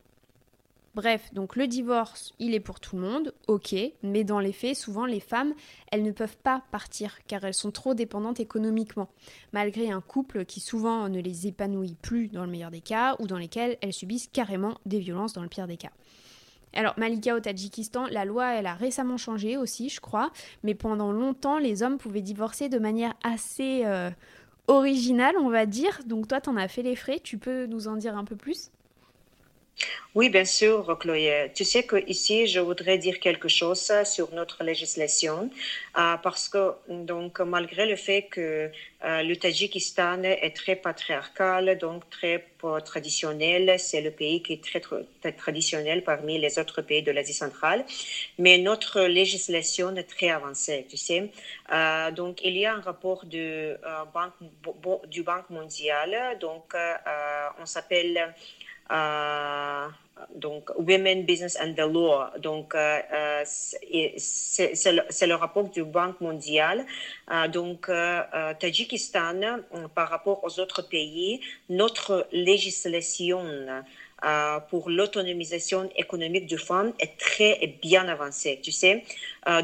[0.97, 4.75] Bref, donc le divorce, il est pour tout le monde, ok, mais dans les faits,
[4.75, 5.53] souvent les femmes,
[5.93, 9.11] elles ne peuvent pas partir car elles sont trop dépendantes économiquement,
[9.53, 13.27] malgré un couple qui souvent ne les épanouit plus dans le meilleur des cas ou
[13.27, 15.91] dans lesquels elles subissent carrément des violences dans le pire des cas.
[16.73, 20.31] Alors Malika au Tadjikistan, la loi elle a récemment changé aussi, je crois,
[20.63, 24.11] mais pendant longtemps les hommes pouvaient divorcer de manière assez euh,
[24.67, 26.01] original, on va dire.
[26.07, 27.21] Donc toi, tu en as fait les frais.
[27.23, 28.71] Tu peux nous en dire un peu plus?
[30.15, 31.51] Oui, bien sûr, Chloé.
[31.55, 35.51] Tu sais que ici, je voudrais dire quelque chose sur notre législation,
[35.99, 38.71] euh, parce que donc malgré le fait que
[39.05, 42.47] euh, le Tadjikistan est très patriarcal, donc très
[42.85, 44.81] traditionnel, c'est le pays qui est très,
[45.33, 47.85] traditionnel parmi les autres pays de l'Asie centrale,
[48.39, 51.31] mais notre législation est très avancée, tu sais.
[51.73, 53.25] Euh, donc il y a un rapport
[54.15, 56.75] banque du Banque mondiale, donc
[57.61, 58.27] on s'appelle euh,
[60.35, 62.31] donc Women, Business and the Law.
[62.39, 66.85] Donc, euh, euh, c'est le, le, rapport du Banque mondiale.
[67.53, 67.91] donc,
[68.61, 69.61] Tadjikistan,
[69.95, 73.45] par rapport aux autres pays, notre législation
[74.71, 79.05] pour l'autonomisation économique du femmes est très bien avancée, tu sais.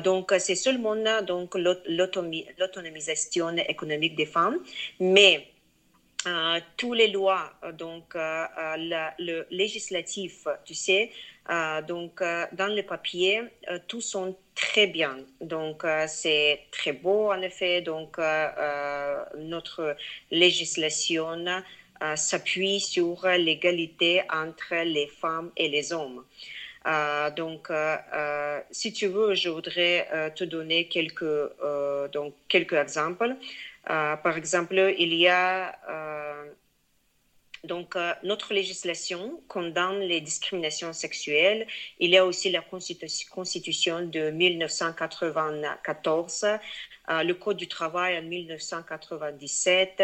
[0.04, 4.58] donc, c'est seulement donc l'autonomisation économique des femmes,
[5.00, 5.51] mais
[6.26, 8.46] euh, tous les lois, euh, donc euh,
[9.18, 11.10] le législatif, tu sais,
[11.88, 13.42] donc dans le papier,
[13.88, 15.16] tous sont très bien.
[15.40, 17.80] Donc c'est très beau en effet.
[17.80, 18.18] Donc
[19.36, 19.96] notre
[20.30, 21.44] législation
[22.14, 26.22] s'appuie sur l'égalité entre les femmes et les hommes.
[27.36, 27.72] donc,
[28.70, 31.34] si tu veux, je voudrais te donner quelques,
[32.12, 33.34] donc, quelques exemples.
[33.90, 36.52] Euh, par exemple, il y a euh,
[37.64, 41.66] donc euh, notre législation condamne les discriminations sexuelles.
[41.98, 46.46] Il y a aussi la Constitution de 1994,
[47.08, 50.02] le Code du travail en 1997.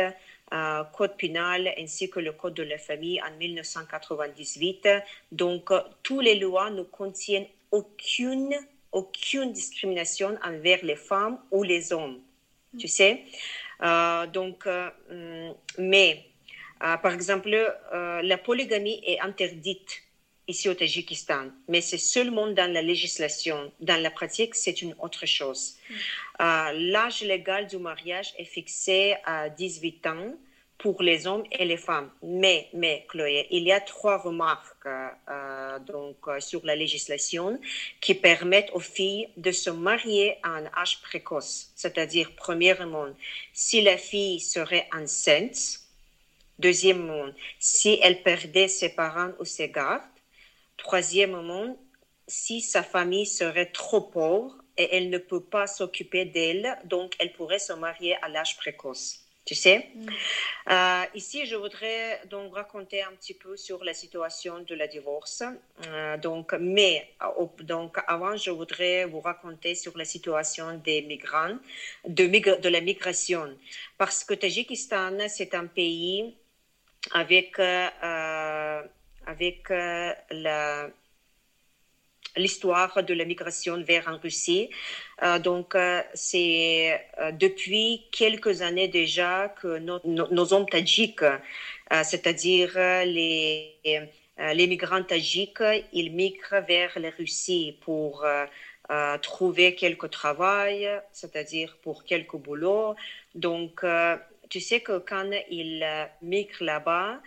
[0.92, 4.88] code pénal ainsi que le code de la famille en 1998.
[5.30, 5.70] Donc,
[6.02, 8.54] toutes les lois ne contiennent aucune,
[8.90, 12.20] aucune discrimination envers les femmes ou les hommes.
[12.78, 13.24] Tu sais,
[13.80, 16.24] donc, euh, mm, mais,
[16.82, 17.50] euh, par exemple,
[17.92, 20.02] la polygamie est interdite
[20.46, 23.70] ici au Tadjikistan, mais c'est seulement dans la législation.
[23.80, 25.76] Dans la pratique, c'est une autre chose.
[25.90, 25.94] Mm.
[26.92, 30.34] L'âge légal du mariage est fixé à 18 ans
[30.78, 32.10] pour les hommes et les femmes.
[32.22, 37.60] Mais, mais Chloé, il y a trois remarques euh, donc, euh, sur la législation
[38.00, 41.72] qui permettent aux filles de se marier à un âge précoce.
[41.74, 43.08] C'est-à-dire, premièrement,
[43.52, 45.80] si la fille serait enceinte,
[46.60, 47.26] deuxièmement,
[47.58, 50.02] si elle perdait ses parents ou ses gardes,
[50.76, 51.76] troisièmement,
[52.28, 57.32] si sa famille serait trop pauvre et elle ne peut pas s'occuper d'elle, donc elle
[57.32, 59.88] pourrait se marier à l'âge précoce tu sais?
[59.94, 60.06] Mm.
[60.70, 65.42] Euh, ici, je voudrais donc raconter un petit peu sur la situation de la divorce.
[65.87, 67.08] Euh, donc, mais
[67.62, 71.56] donc avant, je voudrais vous raconter sur la situation des migrants,
[72.06, 72.26] de,
[72.61, 73.48] de la migration,
[73.96, 76.37] parce que Tadjikistan, c'est un pays
[77.12, 78.82] avec euh,
[79.26, 80.90] avec la
[82.38, 84.70] l'histoire de la migration vers en Russie.
[85.22, 91.24] Euh, donc, euh, c'est euh, depuis quelques années déjà que nos, hommes tadjiks,
[92.03, 92.72] c'est-à-dire
[93.05, 93.74] les,
[94.37, 98.27] les migrants tadjiks, ils migrent vers la Russie pour
[99.22, 102.94] trouver quelque travail, c'est-à-dire pour quelque boulot.
[103.35, 103.85] Donc,
[104.51, 105.87] tu sais que quand ils
[106.22, 107.20] migrent là-bas,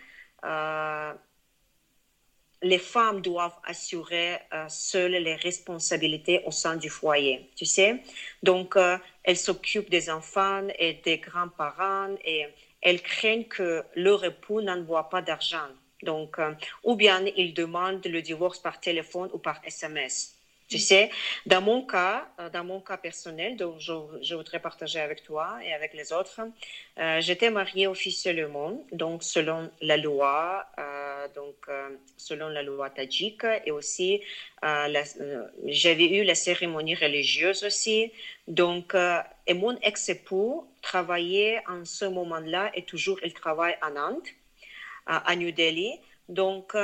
[2.62, 8.02] les femmes doivent assurer euh, seules les responsabilités au sein du foyer, tu sais.
[8.42, 12.46] Donc, euh, elles s'occupent des enfants et des grands-parents et
[12.80, 15.68] elles craignent que leur époux n'envoie pas d'argent.
[16.02, 16.52] Donc, euh,
[16.84, 20.36] ou bien ils demandent le divorce par téléphone ou par SMS.
[20.68, 21.10] Tu sais,
[21.44, 25.92] dans mon cas, dans mon cas personnel, donc je, voudrais partager avec toi et avec
[25.92, 26.40] les autres,
[27.18, 30.64] j'étais mariée officiellement, donc selon la loi,
[31.28, 31.56] donc
[32.16, 34.20] selon la loi tadjik, et aussi
[34.62, 38.12] j'avais eu la cérémonie religieuse aussi.
[38.48, 38.94] Donc,
[39.46, 44.28] et mon ex-époux travaillait en ce moment-là et toujours il travaille à Nantes,
[45.06, 45.98] à New Delhi.
[46.28, 46.74] Donc,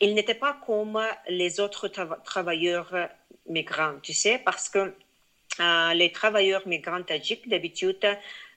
[0.00, 1.88] il n'était pas comme les autres
[2.24, 2.94] travailleurs
[3.46, 4.94] migrants, tu sais, parce que
[5.60, 8.04] euh, les travailleurs migrants tadjiks, d'habitude,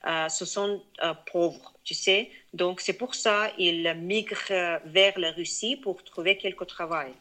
[0.06, 2.30] euh, ce sont euh, pauvres, tu sais.
[2.54, 7.14] Donc, c'est pour ça qu'ils migrent vers la Russie pour trouver quelque travail.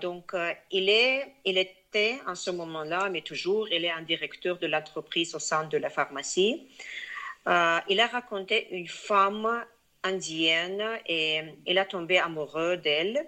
[0.00, 0.32] donc,
[0.70, 5.34] il, est, il était en ce moment-là, mais toujours, il est un directeur de l'entreprise
[5.34, 6.66] au sein de la pharmacie.
[7.46, 9.64] il a raconté une femme
[10.04, 13.26] indienne et il a tombé amoureux d'elle.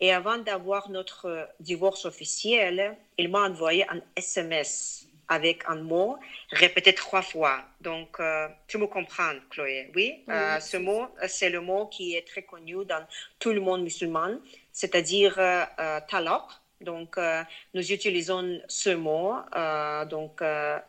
[0.00, 4.97] Et avant d'avoir notre divorce officiel, il m'a envoyé un SMS
[5.28, 6.16] avec un mot
[6.50, 7.62] répété trois fois.
[7.80, 10.24] Donc, euh, tu me comprends, Chloé, oui?
[10.28, 13.06] Euh, ce mot, c'est le mot qui est très connu dans
[13.38, 14.38] tout le monde musulman,
[14.72, 16.42] c'est-à-dire euh, talaq.
[16.80, 17.16] Donc,
[17.74, 19.34] nous utilisons ce mot.
[20.08, 20.40] donc,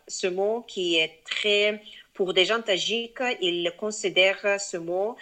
[0.07, 1.81] ce mot qui est très,
[2.13, 5.17] pour des gens tajiques, ils considèrent ce mot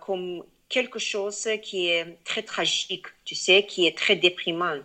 [0.00, 4.78] comme quelque chose qui est très tragique, tu sais, qui est très déprimant.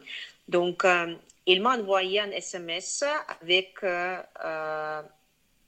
[0.49, 0.85] Donc,
[1.45, 3.03] il m'a envoyé un SMS
[3.41, 5.01] avec, euh, euh,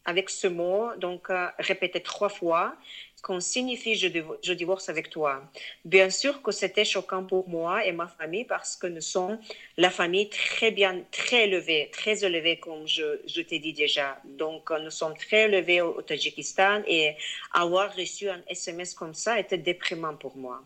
[0.05, 2.75] avec ce mot, donc euh, répété trois fois,
[3.21, 5.43] qu'on signifie je, divorce avec toi.
[5.85, 9.39] Bien sûr que c'était choquant pour moi et ma famille parce que nous sommes
[9.75, 14.19] la famille très bien, très élevée, très élevée comme je, je t'ai dit déjà.
[14.23, 17.15] Donc nous sommes très élevés au Tadjikistan et
[17.53, 20.63] avoir reçu un SMS comme ça était déprimant pour moi.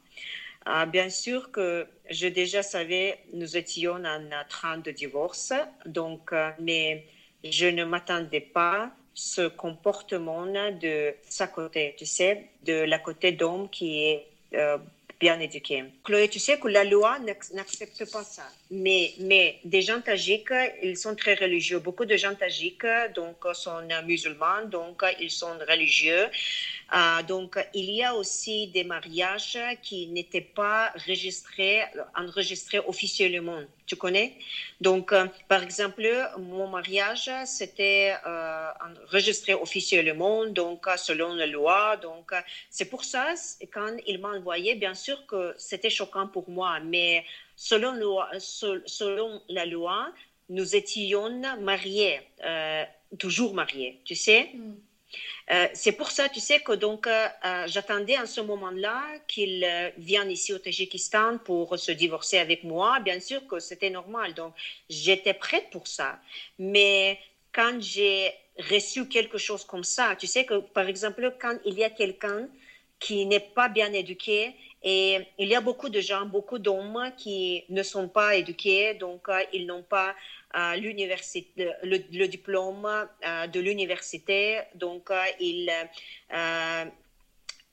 [0.65, 5.53] Ah, bien sûr que je déjà savais, nous étions en train de divorce,
[5.85, 7.03] donc, euh, mais
[7.43, 13.69] je ne m'attendais pas ce comportement de sa côté, tu sais, de la côté d'homme
[13.69, 14.77] qui est euh,
[15.21, 15.85] bien éduqué.
[16.03, 17.19] Chloé, tu sais que la loi
[17.53, 18.47] n'accepte pas ça.
[18.71, 21.79] Mais, mais des gens tajiques, ils sont très religieux.
[21.79, 26.25] Beaucoup de gens tajiques donc, sont musulmans, donc ils sont religieux.
[26.93, 30.91] Euh, donc, il y a aussi des mariages qui n'étaient pas
[32.15, 33.61] enregistrés officiellement.
[33.91, 34.31] Tu connais
[34.79, 41.97] Donc, euh, par exemple, mon mariage, c'était euh, enregistré officiellement, donc selon la loi.
[41.97, 42.31] Donc,
[42.69, 43.33] c'est pour ça,
[43.73, 47.25] quand il m'a envoyé, bien sûr que c'était choquant pour moi, mais
[47.57, 50.13] selon, loi, selon la loi,
[50.47, 52.21] nous étions mariés,
[53.19, 54.51] toujours mariés, tu sais.
[54.53, 54.75] Mm.
[55.51, 59.67] Euh, c'est pour ça, tu sais, que donc euh, euh, j'attendais en ce moment-là qu'il
[59.97, 62.99] vienne ici au Tadjikistan pour se divorcer avec moi.
[62.99, 64.53] Bien sûr que c'était normal, donc
[64.89, 66.19] j'étais prête pour ça.
[66.59, 67.19] Mais
[67.51, 68.31] quand j'ai
[68.69, 72.47] reçu quelque chose comme ça, tu sais que par exemple, quand il y a quelqu'un
[72.99, 77.63] qui n'est pas bien éduqué et il y a beaucoup de gens, beaucoup d'hommes qui
[77.69, 80.15] ne sont pas éduqués, donc ils n'ont pas
[80.77, 84.59] l'université, le, diplôme euh, de l'université.
[84.75, 85.71] Donc, euh, ils,
[86.33, 86.85] euh,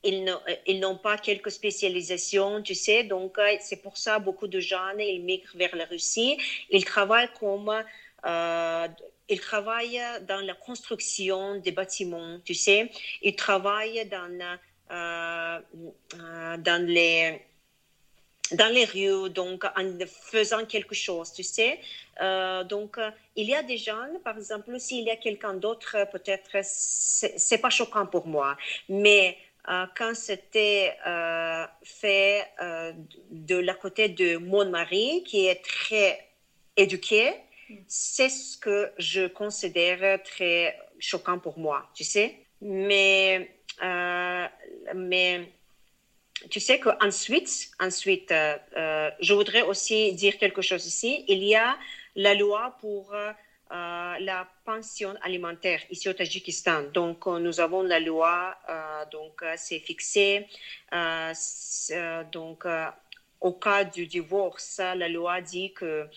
[0.05, 3.05] ils n'ont pas quelques spécialisations, tu sais.
[3.05, 6.39] Donc, c'est pour ça beaucoup de gens, ils migrent vers la Russie.
[6.71, 7.73] Ils travaillent comme...
[9.29, 12.91] ils travaillent dans la construction des bâtiments, tu sais.
[13.23, 14.59] Ils travaillent dans,
[16.59, 17.41] dans les
[18.53, 21.79] dans les rues, donc en faisant quelque chose, tu sais.
[22.21, 25.97] Euh, donc, euh, il y a des gens, par exemple, s'il y a quelqu'un d'autre,
[26.11, 28.57] peut-être c'est pas choquant pour moi,
[28.89, 29.37] mais
[29.69, 30.97] euh, quand c'était
[31.83, 32.47] fait
[33.31, 36.19] de la côté de mon mari, qui est très
[36.77, 37.35] éduqué,
[37.87, 42.37] c'est ce que je considère très choquant pour moi, tu sais.
[42.61, 43.51] Mais,
[44.95, 45.49] mais
[46.51, 51.25] tu sais qu'ensuite, ensuite, euh, euh, je voudrais aussi dire quelque chose ici.
[51.29, 51.77] Il y a
[52.17, 53.33] la loi pour euh,
[53.71, 56.85] la pension alimentaire ici au Tadjikistan.
[56.95, 58.57] Donc, nous avons la loi,
[59.13, 60.47] donc c'est fixé.
[62.33, 62.65] donc,
[63.41, 66.09] au cas du divorce, la loi dit que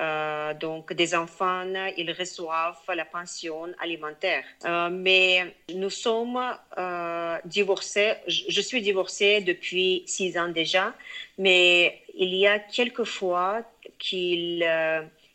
[0.00, 1.64] euh, donc, des enfants,
[1.96, 4.44] ils reçoivent la pension alimentaire.
[4.64, 6.38] Euh, mais nous sommes
[6.76, 8.14] euh, divorcés.
[8.26, 10.94] Je suis divorcée depuis six ans déjà,
[11.38, 13.62] mais il y a quelques fois
[13.98, 14.66] qu'il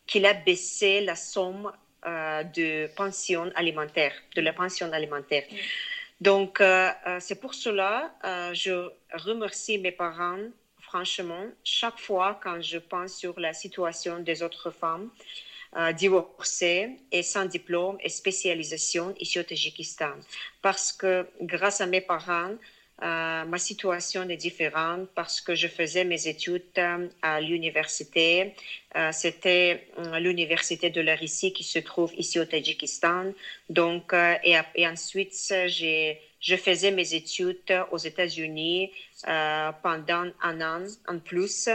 [0.06, 1.71] qu'il a baissé la somme
[2.06, 5.43] de pension alimentaire, de la pension alimentaire.
[5.50, 5.56] Mm.
[6.19, 6.62] Donc,
[7.19, 8.12] c'est pour cela,
[8.54, 10.38] je remercie mes parents
[10.91, 15.10] franchement, chaque fois quand je pense sur la situation des autres femmes
[15.77, 20.15] euh, divorcées et sans diplôme et spécialisation ici au Tadjikistan,
[20.62, 22.56] parce que grâce à mes parents,
[23.04, 28.54] euh, ma situation est différente parce que je faisais mes études euh, à l'université.
[29.13, 29.88] C'était
[30.19, 33.32] l'université de la Russie qui se trouve ici au Tadjikistan.
[33.69, 35.34] Donc, et ensuite,
[35.67, 38.91] j'ai je faisais mes études aux États-Unis
[39.27, 41.69] euh, pendant un an en plus.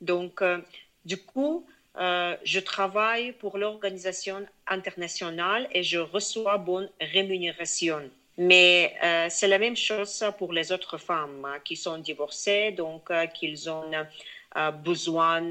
[0.00, 0.58] Donc, euh,
[1.06, 8.02] du coup, euh, je travaille pour l'organisation internationale et je reçois bonne rémunération.
[8.36, 8.94] Mais
[9.28, 13.90] c'est la même chose pour les autres femmes qui sont divorcées, donc qu'ils ont
[14.82, 15.42] besoin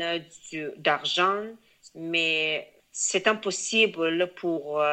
[0.77, 1.43] d'argent,
[1.93, 4.83] mais c'est impossible pour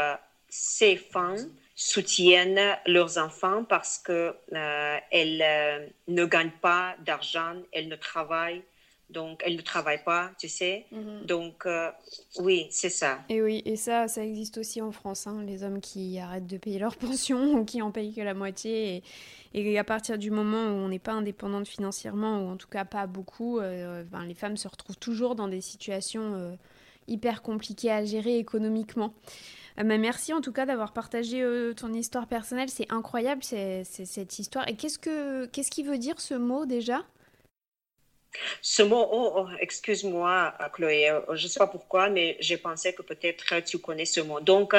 [0.51, 7.97] ces femmes soutiennent leurs enfants parce qu'elles euh, euh, ne gagnent pas d'argent, elles ne
[7.97, 8.65] travaillent
[9.11, 10.87] Donc, elle ne travaille pas, tu sais.
[10.91, 11.27] Mhm.
[11.27, 11.91] Donc, euh,
[12.39, 13.21] oui, c'est ça.
[13.29, 15.27] Et oui, et ça, ça existe aussi en France.
[15.27, 18.35] Hein, les hommes qui arrêtent de payer leur pension ou qui en payent que la
[18.35, 19.05] moitié.
[19.53, 22.69] Et, et à partir du moment où on n'est pas indépendante financièrement, ou en tout
[22.69, 26.57] cas pas beaucoup, euh, ben, les femmes se retrouvent toujours dans des situations
[27.07, 29.15] hyper compliquées à gérer économiquement.
[29.85, 31.45] Mais merci en tout cas d'avoir partagé
[31.77, 32.69] ton histoire personnelle.
[32.69, 34.69] C'est incroyable cette histoire.
[34.69, 37.05] Et qu'est-ce, que, qu'est-ce qui veut dire ce mot déjà?
[38.63, 42.95] Ce mot, oh, oh, excuse-moi, Chloé, euh, je ne sais pas pourquoi, mais j'ai pensé
[42.95, 44.41] que peut-être tu connais ce mot.
[44.41, 44.75] Donc,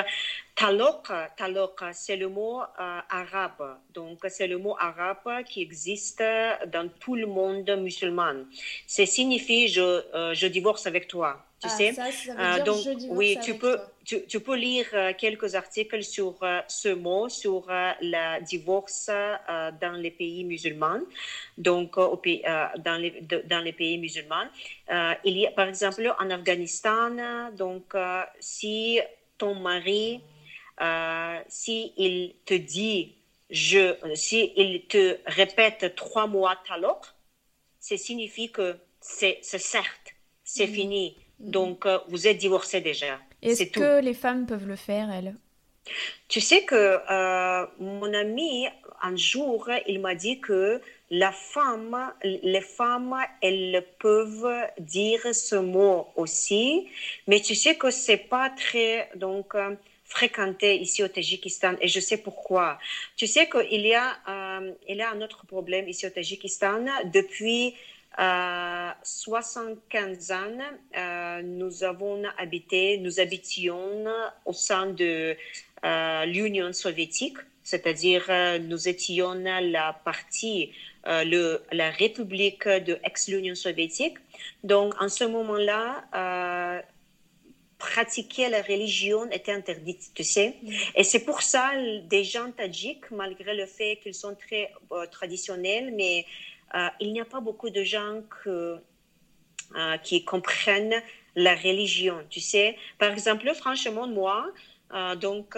[0.56, 3.78] talok, talok, c'est le mot euh, arabe.
[3.94, 6.24] Donc, c'est le mot arabe qui existe
[6.68, 8.46] dans tout le monde musulman.
[8.86, 11.44] Ça signifie je, euh, je divorce avec toi.
[11.60, 11.96] Tu ah, sais,
[12.38, 16.90] euh, donc oui, tu peux, tu, tu, peux lire euh, quelques articles sur euh, ce
[16.90, 19.10] mot, sur le divorce
[19.82, 21.02] dans les pays musulmans.
[21.58, 22.22] Donc, au
[22.78, 24.46] dans, les, dans les pays musulmans,
[25.24, 27.50] il y a par exemple en Afghanistan.
[27.58, 27.96] Donc,
[28.40, 29.00] si
[29.40, 30.22] ton mari,
[31.48, 33.16] si il te dit
[33.50, 37.04] je, si il te répète trois mois talok,
[37.80, 40.74] ça signifie que c'est certes, c'est mm.
[40.74, 41.18] fini.
[41.40, 43.20] Donc, euh, vous êtes divorcé déjà.
[43.42, 45.36] Est-ce que les femmes peuvent le faire, elles?
[46.28, 48.68] Tu sais que euh, mon ami,
[49.02, 56.08] un jour, il m'a dit que la femme, les femmes, elles peuvent dire ce mot
[56.16, 56.88] aussi,
[57.28, 61.76] mais tu sais que c'est pas très donc euh, fréquenté ici au Tadjikistan.
[61.80, 62.80] Et je sais pourquoi.
[63.16, 64.18] Tu sais qu'il y a
[64.90, 66.86] il y a un autre problème ici au Tadjikistan.
[67.14, 67.76] Depuis
[68.18, 70.58] 75 ans,
[70.98, 74.06] euh, nous avons habité, nous habitions
[74.46, 75.38] au sein de
[75.86, 80.72] euh, l'Union soviétique, c'est-à-dire euh, nous étions la partie,
[81.06, 84.18] le, la République de ex-Union soviétique.
[84.64, 86.84] Donc, en ce moment-là,
[87.78, 90.56] pratiquer la religion était interdite, tu sais.
[90.96, 91.72] Et c'est pour ça,
[92.10, 94.72] des gens tadjiks, malgré le fait qu'ils sont très
[95.12, 96.26] traditionnels, mais
[96.76, 98.78] euh, il n'y a pas beaucoup de gens euh,
[100.04, 101.02] qui comprennent
[101.36, 102.78] la religion, tu sais.
[102.98, 104.52] Par exemple, franchement, moi,
[104.94, 105.58] euh, donc,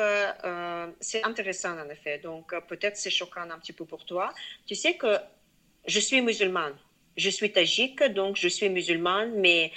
[1.00, 2.20] c'est intéressant en effet.
[2.20, 4.34] Donc, peut-être c'est choquant un petit peu pour toi.
[4.66, 5.18] Tu sais que
[5.86, 6.76] je suis musulmane.
[7.18, 9.72] Je suis tagike, donc je suis musulmane, mais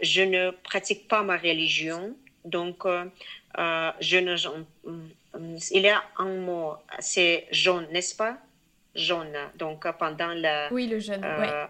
[0.00, 2.16] je ne pratique pas ma religion.
[2.44, 4.36] Donc, je ne,
[5.72, 8.38] il y a un mot, c'est jaune, n'est-ce pas?
[8.94, 9.36] Jaune.
[9.56, 10.72] Donc, pendant la.
[10.72, 11.66] Oui, le jeûne, euh,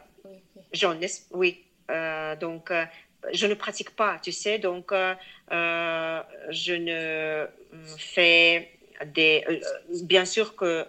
[0.73, 1.01] Jaune,
[1.33, 1.65] oui.
[1.91, 2.85] Euh, donc, euh,
[3.33, 4.59] je ne pratique pas, tu sais.
[4.59, 4.93] Donc,
[5.51, 7.47] je ne
[7.97, 8.71] fais
[9.07, 9.45] des.
[10.03, 10.87] bien sûr que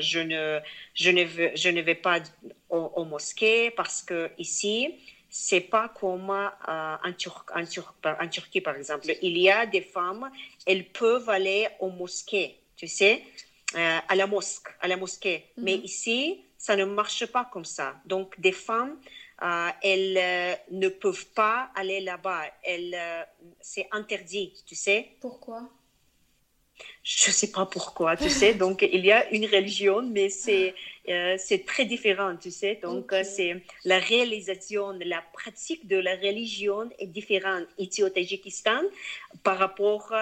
[0.00, 0.60] je, ne,
[0.94, 2.18] je, ne vais, je ne vais pas
[2.68, 4.94] au, au mosquée parce que ici,
[5.36, 7.12] c'est pas comme en, en,
[8.28, 9.06] Turquie, par exemple.
[9.20, 10.30] Il y a des femmes,
[10.64, 13.20] elles peuvent aller au mosquée, tu sais.
[13.76, 15.44] Euh, à la mosquée, à la mosquée.
[15.56, 15.64] Mhm.
[15.64, 17.96] Mais ici, ça ne marche pas comme ça.
[18.06, 18.96] Donc, des femmes,
[19.42, 22.42] euh, elles euh, ne peuvent pas aller là-bas.
[23.60, 25.08] C'est interdit, tu sais.
[25.20, 25.68] Pourquoi?
[27.02, 28.54] Je ne sais pas pourquoi, tu sais.
[28.64, 30.74] Donc, il y a une religion, mais c'est
[31.36, 32.78] c'est très différent, tu sais.
[32.82, 38.82] Donc, c'est la réalisation, la pratique de la religion est différente ici au Tadjikistan
[39.42, 40.12] par rapport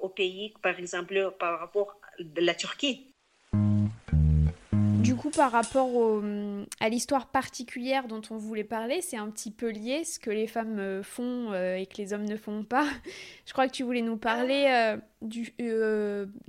[0.00, 3.14] au pays, par exemple, par rapport de la Turquie.
[5.04, 6.22] Du coup, par rapport
[6.80, 10.46] à l'histoire particulière dont on voulait parler, c'est un petit peu lié ce que les
[10.46, 12.86] femmes euh, font euh, et que les hommes ne font pas.
[13.46, 15.52] Je crois que tu voulais nous parler euh, du,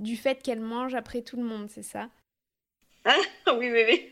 [0.00, 2.08] du fait qu'elles mangent après tout le monde, c'est ça?
[3.04, 3.14] Ah,
[3.58, 4.10] Oui, oui, oui.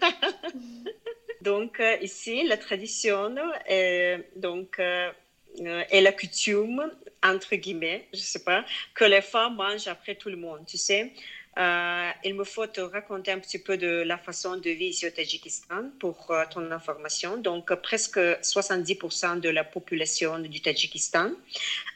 [1.40, 3.34] donc, ici, la tradition
[3.66, 6.92] est, donc, est la coutume,
[7.22, 11.14] entre guillemets, je sais pas, que les femmes mangent après tout le monde, tu sais.
[11.56, 15.06] Euh, il me faut te raconter un petit peu de la façon de vivre ici
[15.06, 17.36] au Tadjikistan pour euh, ton information.
[17.36, 21.30] Donc, presque 70% de la population du Tadjikistan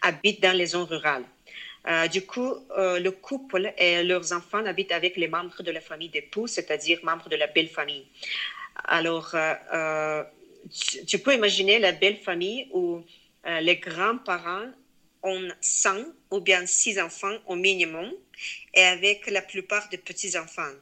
[0.02, 1.24] habite dans les zones rurales.
[1.88, 6.08] Euh, du coup, le couple et leurs enfants habitent avec les membres de la famille
[6.08, 8.06] d'époux, c'est-à-dire membres de la belle famille.
[8.84, 9.34] Alors,
[11.06, 13.02] tu, peux imaginer la belle famille où
[13.60, 14.66] les grands-parents
[15.22, 18.12] ont 100 ou bien 6 enfants au minimum
[18.74, 20.74] et avec la plupart des petits-enfants.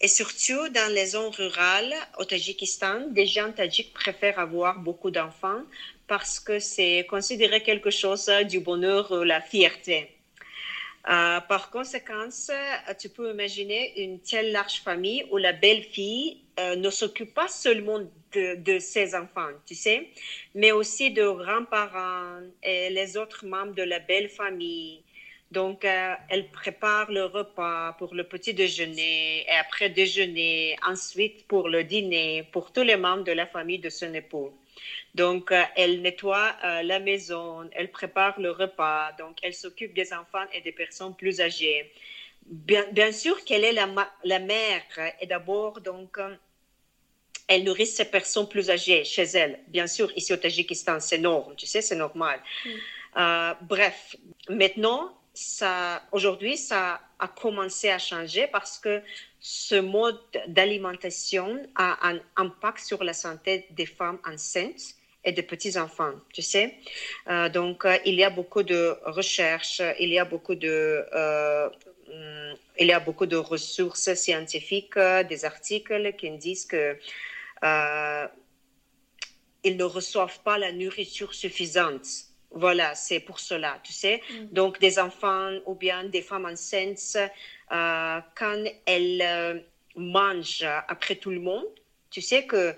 [0.00, 5.62] Et surtout dans les zones rurales au Tadjikistan, des gens tadjiks préfèrent avoir beaucoup d'enfants
[6.08, 10.10] parce que c'est considéré quelque chose du bonheur, la fierté.
[11.08, 12.28] Euh, par conséquent,
[12.98, 18.00] tu peux imaginer une telle large famille où la belle-fille euh, ne s'occupe pas seulement
[18.34, 20.08] de, ses enfants, tu sais,
[20.54, 25.02] mais aussi de grands-parents et les autres membres de la belle famille.
[25.50, 31.68] Donc, euh, elle prépare le repas pour le petit déjeuner et après déjeuner, ensuite pour
[31.68, 34.50] le dîner, pour tous les membres de la famille de son époux.
[35.14, 40.14] Donc, euh, elle nettoie euh, la maison, elle prépare le repas, donc elle s'occupe des
[40.14, 41.92] enfants et des personnes plus âgées.
[42.46, 43.88] Bien, sûr qu'elle est la,
[44.24, 44.82] la, mère
[45.20, 46.18] et d'abord, donc,
[47.48, 49.58] elle nourrit ces personnes plus âgées chez elle.
[49.68, 52.40] Bien sûr, ici au Tadjikistan, c'est normal, tu sais, c'est normal.
[52.64, 53.52] Mm.
[53.62, 54.16] bref,
[54.48, 59.02] maintenant, ça, aujourd'hui, ça a commencé à changer parce que
[59.40, 66.14] ce mode d'alimentation a un impact sur la santé des femmes enceintes et des petits-enfants,
[66.32, 66.74] tu sais.
[67.28, 71.68] Euh, donc, euh, il y a beaucoup de recherches, il y a beaucoup de, euh,
[72.78, 76.96] il y a beaucoup de ressources scientifiques, des articles qui disent que
[79.64, 82.06] ils ne reçoivent pas la nourriture suffisante.
[82.50, 84.20] Voilà, c'est pour cela, tu sais.
[84.30, 84.46] Mm.
[84.52, 87.16] Donc, des enfants ou bien des femmes enceintes,
[87.70, 89.64] quand elles
[89.94, 91.66] mangent après tout le monde,
[92.10, 92.74] tu sais que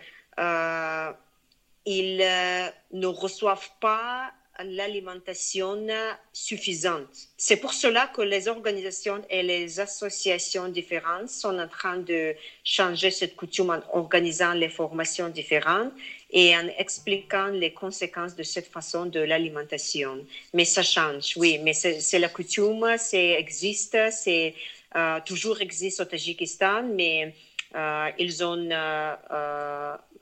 [1.87, 4.33] ils euh, ne reçoivent pas
[4.63, 5.87] l'alimentation
[6.33, 7.29] suffisante.
[7.37, 13.11] C'est pour cela que les organisations et les associations différentes sont en train de changer
[13.11, 15.93] cette coutume en organisant les formations différentes
[16.31, 20.25] et en expliquant les conséquences de cette façon de l'alimentation.
[20.53, 24.55] Mais ça change, oui, mais c'est la coutume, c'est existe, c'est
[24.97, 27.35] euh, toujours existe au Tadjikistan, mais
[27.75, 28.57] ils ont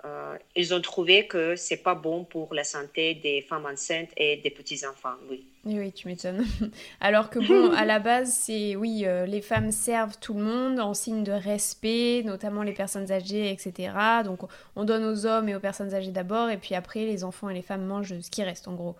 [0.04, 4.38] euh, ils ont trouvé que c'est pas bon pour la santé des femmes enceintes et
[4.38, 5.14] des petits enfants.
[5.30, 5.46] Oui.
[5.64, 6.44] Oui, tu m'étonnes.
[7.00, 10.80] Alors que bon, à la base, c'est oui, euh, les femmes servent tout le monde
[10.80, 13.92] en signe de respect, notamment les personnes âgées, etc.
[14.24, 14.40] Donc
[14.74, 17.54] on donne aux hommes et aux personnes âgées d'abord, et puis après les enfants et
[17.54, 18.96] les femmes mangent ce qui reste en gros.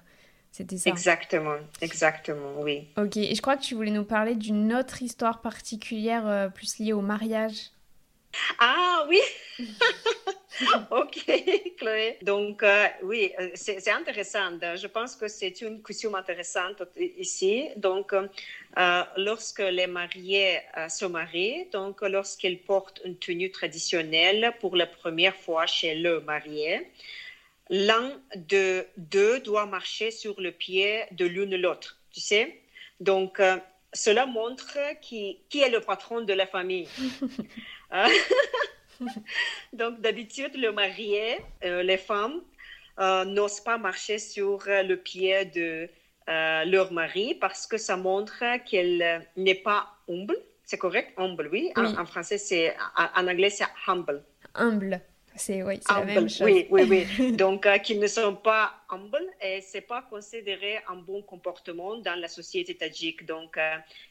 [0.52, 0.90] C'était ça.
[0.90, 2.86] Exactement, exactement, oui.
[2.96, 6.78] Ok, et je crois que tu voulais nous parler d'une autre histoire particulière euh, plus
[6.78, 7.72] liée au mariage.
[8.58, 9.20] Ah oui
[10.90, 11.24] Ok,
[11.78, 12.18] Chloé.
[12.22, 14.58] Donc, euh, oui, euh, c'est intéressant.
[14.76, 17.68] Je pense que c'est une coutume intéressante ici.
[17.76, 24.86] Donc, euh, lorsque les mariés se marient, donc lorsqu'ils portent une tenue traditionnelle pour la
[24.86, 26.90] première fois chez le marié,
[27.70, 32.60] l'un de deux doit marcher sur le pied de l'une l'autre, tu sais?
[33.00, 33.40] Donc,
[33.94, 36.88] cela montre qui, qui est le patron de la famille.
[37.92, 38.08] Hein?
[39.72, 42.40] Donc, d'habitude, le marié, euh, les femmes,
[42.98, 45.88] euh, n'osent pas marcher sur le pied de
[46.28, 50.36] euh, leur mari parce que ça montre qu'elle n'est pas humble.
[50.64, 51.12] C'est correct?
[51.16, 51.72] Humble, oui.
[51.76, 54.22] En, français, c'est, en, anglais, c'est humble.
[54.54, 55.00] Humble.
[55.36, 56.42] C'est oui, la même chose.
[56.42, 57.32] Oui, oui, oui.
[57.36, 62.28] Donc, qu'ils ne sont pas humble et c'est pas considéré un bon comportement dans la
[62.28, 63.24] société tadjik.
[63.26, 63.58] Donc,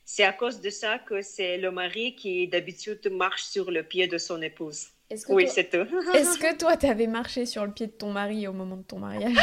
[0.03, 4.07] c'est à cause de ça que c'est le mari qui d'habitude marche sur le pied
[4.07, 4.87] de son épouse.
[5.29, 5.87] oui, c'est tout.
[6.15, 8.83] Est-ce que toi, tu avais marché sur le pied de ton mari au moment de
[8.83, 9.37] ton mariage?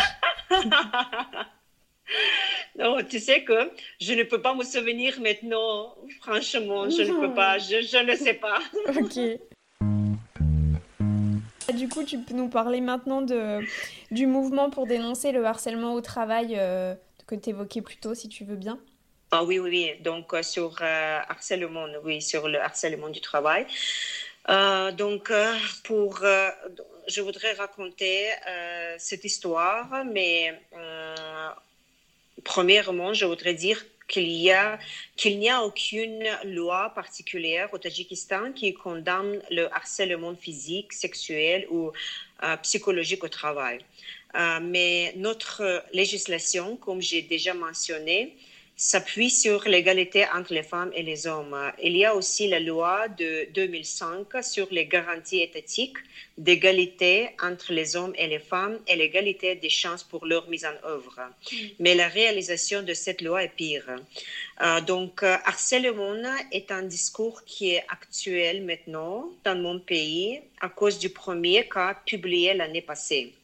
[2.78, 3.70] Non, tu sais que
[4.00, 5.96] je ne peux pas me souvenir maintenant.
[6.20, 7.58] Franchement, je ne peux pas.
[7.58, 8.60] Je, je ne sais pas.
[8.86, 9.40] ok.
[11.78, 13.60] Du coup, tu peux nous parler maintenant de,
[14.10, 16.96] du mouvement pour dénoncer le harcèlement au travail euh,
[17.28, 18.80] que tu évoquais plus tôt, si tu veux bien.
[19.30, 20.02] Ah oui, oui, oui.
[20.02, 23.64] Donc, euh, sur euh, harcèlement, oui, sur le harcèlement du travail.
[24.96, 25.32] donc,
[25.84, 26.20] pour,
[27.06, 28.26] je voudrais raconter
[28.98, 30.60] cette histoire, mais
[32.42, 34.78] premièrement, je voudrais dire qu'il y a
[35.16, 41.92] qu'il n'y a aucune loi particulière au Tadjikistan qui condamne le harcèlement physique, sexuel ou
[42.42, 43.78] euh, psychologique au travail.
[44.34, 48.36] Euh, mais notre législation, comme j'ai déjà mentionné,
[48.80, 51.56] s'appuie sur l'égalité entre les femmes et les hommes.
[51.82, 55.96] Il y a aussi la loi de 2005 sur les garanties étatiques
[56.38, 60.86] d'égalité entre les hommes et les femmes et l'égalité des chances pour leur mise en
[60.86, 61.18] œuvre.
[61.18, 61.56] Mm.
[61.80, 63.84] Mais la réalisation de cette loi est pire.
[64.62, 66.14] Euh, donc, euh, harcèlement
[66.52, 71.96] est un discours qui est actuel maintenant dans mon pays à cause du premier cas
[72.06, 73.34] publié l'année passée.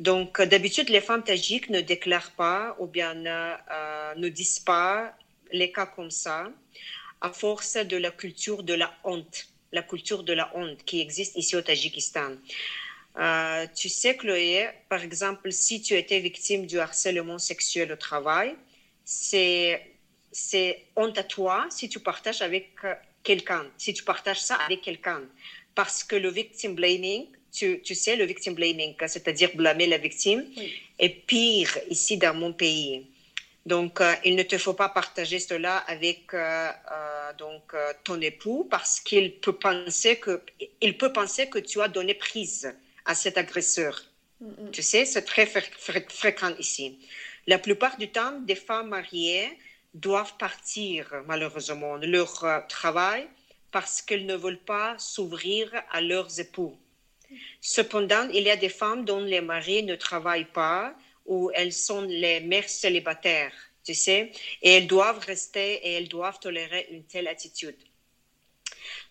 [0.00, 5.16] Donc, euh, d'habitude, les femmes tajiques ne déclarent pas ou bien euh, ne disent pas
[5.52, 6.50] les cas comme ça
[7.20, 11.36] à force de la culture de la honte, la culture de la honte qui existe
[11.36, 12.32] ici au Tadjikistan.
[13.16, 18.56] Euh, tu sais, Chloé, par exemple, si tu étais victime du harcèlement sexuel au travail,
[19.04, 19.80] c'est
[20.96, 22.72] honte à toi si tu partages avec
[23.22, 25.22] quelqu'un, si tu partages ça avec quelqu'un.
[25.76, 30.44] Parce que le victim blaming, tu, tu, sais, le victim blaming, c'est-à-dire blâmer la victime,
[30.98, 33.06] est pire ici dans mon pays.
[33.66, 37.74] Donc, euh, il ne te faut pas partager cela avec euh, euh, donc
[38.04, 40.42] ton époux parce qu'il peut penser que
[40.82, 42.74] il peut penser que tu as donné prise
[43.06, 44.02] à cet agresseur.
[44.72, 46.98] Tu sais, c'est très fréquent ici.
[47.46, 49.48] La plupart du temps, des femmes mariées
[49.94, 53.26] doivent partir malheureusement de leur travail
[53.70, 56.76] parce qu'elles ne veulent pas s'ouvrir à leurs époux.
[57.60, 60.94] Cependant, il y a des femmes dont les maris ne travaillent pas
[61.26, 63.54] ou elles sont les mères célibataires,
[63.84, 64.32] tu sais,
[64.62, 67.76] et elles doivent rester et elles doivent tolérer une telle attitude.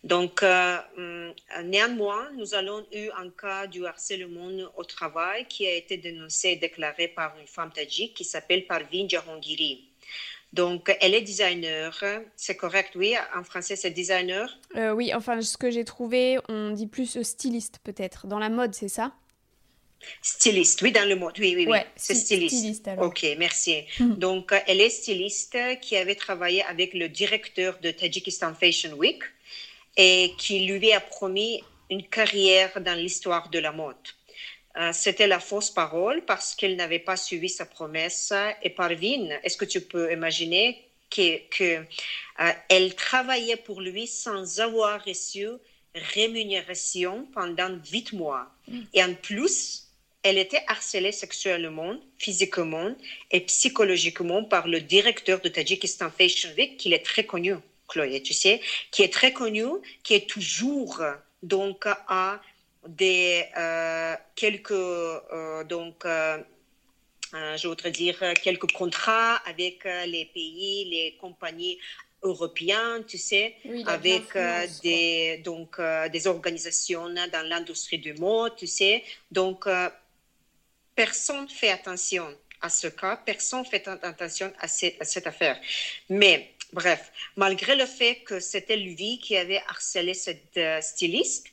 [0.04, 5.74] Donc, euh, hum, néanmoins, nous avons eu un cas du harcèlement au travail qui a
[5.74, 9.90] été dénoncé et déclaré par une femme tadjik qui s'appelle Parvin Jahangiri.
[10.54, 12.00] Donc, elle est designer.
[12.36, 13.16] C'est correct, oui.
[13.36, 14.60] En français, c'est designer?
[14.76, 18.28] Euh, oui, enfin, ce que j'ai trouvé, on dit plus styliste peut-être.
[18.28, 19.14] Dans la mode, c'est ça?
[20.22, 21.80] Styliste, oui, dans le mode, oui, oui, oui.
[21.96, 22.56] c'est styliste.
[22.56, 23.06] styliste alors.
[23.06, 23.84] Ok, merci.
[24.00, 24.14] Hmm.
[24.14, 29.24] Donc, elle est styliste qui avait travaillé avec le directeur de Tajikistan Fashion Week
[29.98, 33.96] et qui lui a promis une carrière dans l'histoire de la mode.
[34.78, 38.34] Euh, c'était la fausse parole parce qu'elle n'avait pas suivi sa promesse.
[38.64, 41.86] Et Parvin, est-ce que tu peux imaginer qu'elle que,
[42.40, 45.48] euh, travaillait pour lui sans avoir reçu
[45.94, 48.48] rémunération pendant huit mois?
[48.68, 48.82] Mm.
[48.94, 49.90] Et en plus,
[50.24, 52.96] elle était harcelée sexuellement, physiquement
[53.30, 57.56] et psychologiquement par le directeur de Tajikistan Fashion Week, qui est très connu,
[57.88, 59.66] Chloé, tu sais, qui est très connu,
[60.02, 61.04] qui est toujours
[61.44, 62.42] donc à
[62.88, 66.38] des euh, quelques euh, donc euh,
[67.34, 71.80] je voudrais dire quelques contrats avec les pays, les compagnies
[72.22, 73.56] européennes, tu sais,
[73.88, 74.38] avec
[74.84, 75.82] des donc
[76.12, 79.04] des organisations dans l'industrie du mode, tu sais.
[79.32, 79.68] Donc
[80.94, 82.28] personne fait attention
[82.62, 85.60] à ce cas, personne fait attention à cette, à cette affaire.
[86.10, 91.48] Mais bref, malgré le fait que c'était lui qui avait harcelé cette styliste,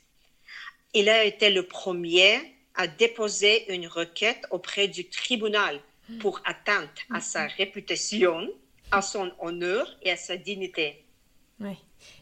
[0.95, 2.39] il a été le premier
[2.75, 5.81] à déposer une requête auprès du tribunal
[6.21, 8.49] pour atteinte à sa réputation,
[8.91, 11.05] à son honneur et à sa dignité.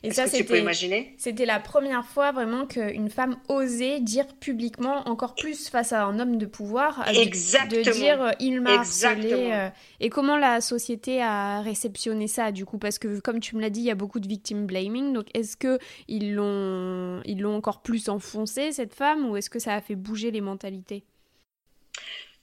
[0.03, 5.93] Et ça, c'était la première fois vraiment qu'une femme osait dire publiquement, encore plus face
[5.93, 9.51] à un homme de pouvoir, euh, de, dire euh, il m'a harcelé.
[9.53, 9.69] Euh,
[10.01, 12.79] et comment la société a réceptionné ça du coup?
[12.79, 15.13] Parce que comme tu me l'as dit, il y a beaucoup de victim blaming.
[15.13, 19.29] Donc est-ce que ils l'ont ils l'ont encore plus enfoncé cette femme?
[19.31, 21.05] Ou est-ce que ça a fait bouger les mentalités?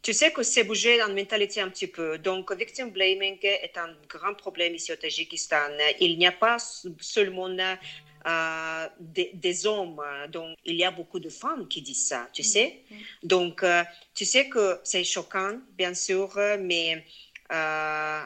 [0.05, 2.19] Tu sais que c'est bougé dans la mentalité un petit peu.
[2.19, 5.71] Donc, victim blaming est un grand problème ici au Tadjikistan.
[5.99, 6.57] Il n'y a pas
[6.99, 9.99] seulement euh, des, hommes,
[10.29, 12.67] donc il y a beaucoup de femmes qui disent ça, tu sais.
[12.67, 12.95] Mm-hmm.
[13.23, 13.83] Donc, euh,
[14.13, 17.03] tu sais que c'est choquant, bien sûr, mais
[17.51, 18.21] euh,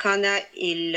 [0.00, 0.22] quand
[0.56, 0.90] il,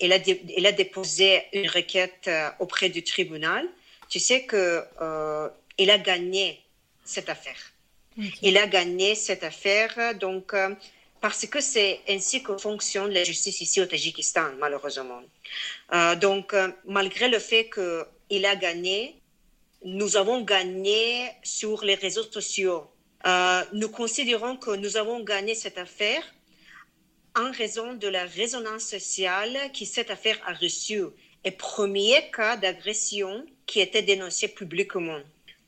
[0.00, 3.68] il, a il, a déposé une requête auprès du tribunal,
[4.08, 6.60] tu sais qu'il a gagné
[7.04, 7.71] cette affaire.
[8.42, 10.74] Il a gagné cette affaire, donc, euh,
[11.20, 15.22] parce que c'est ainsi que fonctionne la justice ici au Tadjikistan, malheureusement.
[15.92, 19.16] Euh, donc, euh, malgré le fait qu'il a gagné,
[19.84, 22.88] nous avons gagné sur les réseaux sociaux.
[23.72, 26.24] nous considérons que nous avons gagné cette affaire
[27.36, 31.06] en raison de la résonance sociale que cette affaire a reçue
[31.44, 35.20] et premier cas d'agression qui était dénoncé publiquement.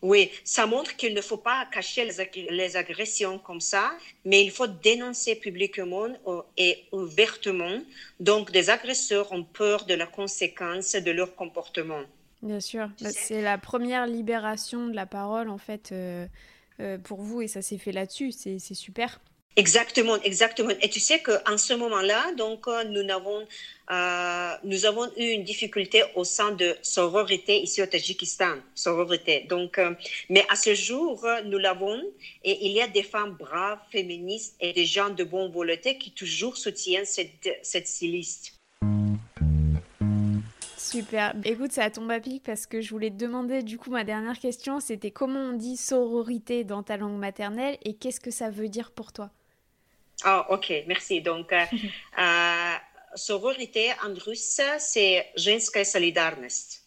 [0.04, 2.06] Oui, ça montre qu'il ne faut pas cacher
[2.50, 3.90] les, agressions comme ça,
[4.26, 6.08] mais il faut dénoncer publiquement
[6.58, 7.80] et ouvertement.
[8.20, 12.02] Donc, des agresseurs ont peur de la conséquence de leur comportement.
[12.42, 16.26] Bien sûr, bah, c'est la première libération de la parole en fait euh,
[16.80, 19.22] euh, pour vous et ça s'est fait là-dessus, c'est super.
[19.56, 20.72] Exactement, exactement.
[20.82, 23.46] Et tu sais qu'en ce moment-là, donc, euh, nous avons,
[23.88, 29.46] euh, nous avons eu une difficulté au sein de sororité ici au Tadjikistan, sororité.
[29.48, 29.92] Donc, euh,
[30.28, 32.02] mais à ce jour, nous l'avons
[32.42, 36.10] et il y a des femmes braves, féministes et des gens de bonne volonté qui
[36.10, 38.54] toujours soutiennent cette, cette styliste.
[40.76, 41.32] Super.
[41.44, 44.38] Écoute, ça tombe à pic parce que je voulais te demander, du coup, ma dernière
[44.38, 48.68] question, c'était comment on dit sororité dans ta langue maternelle et qu'est-ce que ça veut
[48.68, 49.30] dire pour toi?
[50.23, 51.21] ah, ok, merci.
[51.21, 51.65] Donc, euh,
[52.19, 52.75] euh,
[53.15, 56.83] sororité en russe, c'est женская solidarность.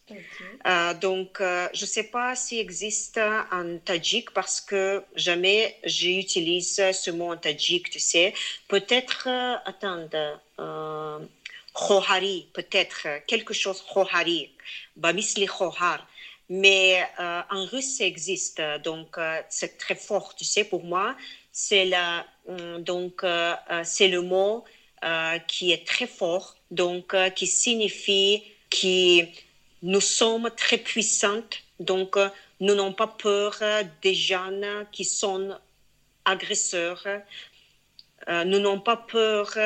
[0.67, 3.19] Euh, donc, je ne sais pas s'il existe
[3.51, 8.33] en tadjik parce que jamais j'utilise ce mot en tadjik, tu sais.
[8.67, 9.27] Peut-être,
[9.65, 10.07] attends,
[11.73, 14.51] khohari, peut-être, quelque chose khohari,
[14.95, 16.07] bamisli khohar.
[16.49, 18.61] mais en russe, ça existe.
[18.83, 19.17] Donc,
[19.49, 21.15] c'est très fort, tu sais, pour moi.
[21.51, 22.25] C'est la,
[22.78, 23.24] donc,
[23.84, 24.64] c'est le mot
[25.46, 29.24] qui est très fort, donc, qui signifie que
[29.82, 31.62] nous sommes très puissantes.
[31.78, 32.16] Donc,
[32.60, 33.60] nous n'avons pas peur
[34.02, 35.56] des gens qui sont
[36.24, 37.06] agresseurs.
[38.28, 39.56] nous n'avons pas peur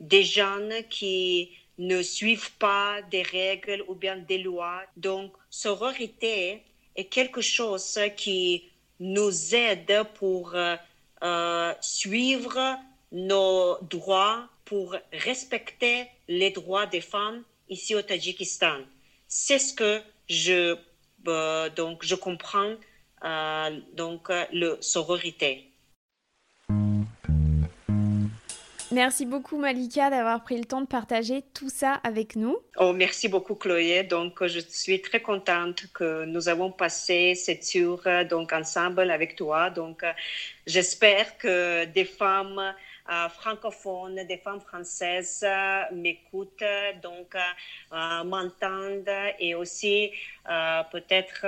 [0.00, 4.82] des gens qui ne suivent pas des règles ou bien des lois.
[4.96, 6.62] Donc, sororité
[6.96, 8.64] est quelque chose qui
[8.98, 10.56] nous aide pour
[11.22, 12.78] euh, euh, suivre
[13.12, 18.80] nos droits, pour respecter les droits des femmes ici au Tadjikistan.
[19.26, 20.76] C'est ce que je,
[21.26, 22.74] euh, donc, je comprends
[23.94, 25.67] donc, le sororité.
[28.90, 32.56] Merci beaucoup Malika d'avoir pris le temps de partager tout ça avec nous.
[32.78, 34.02] Oh, merci beaucoup Chloé.
[34.02, 39.70] Donc je suis très contente que nous avons passé cette tour donc ensemble avec toi.
[39.70, 40.04] Donc
[40.66, 42.74] j'espère que des femmes
[43.10, 46.62] euh, francophones, des femmes françaises euh, m'écoutent,
[47.02, 50.10] donc euh, m'entendent et aussi
[50.92, 51.46] peut-être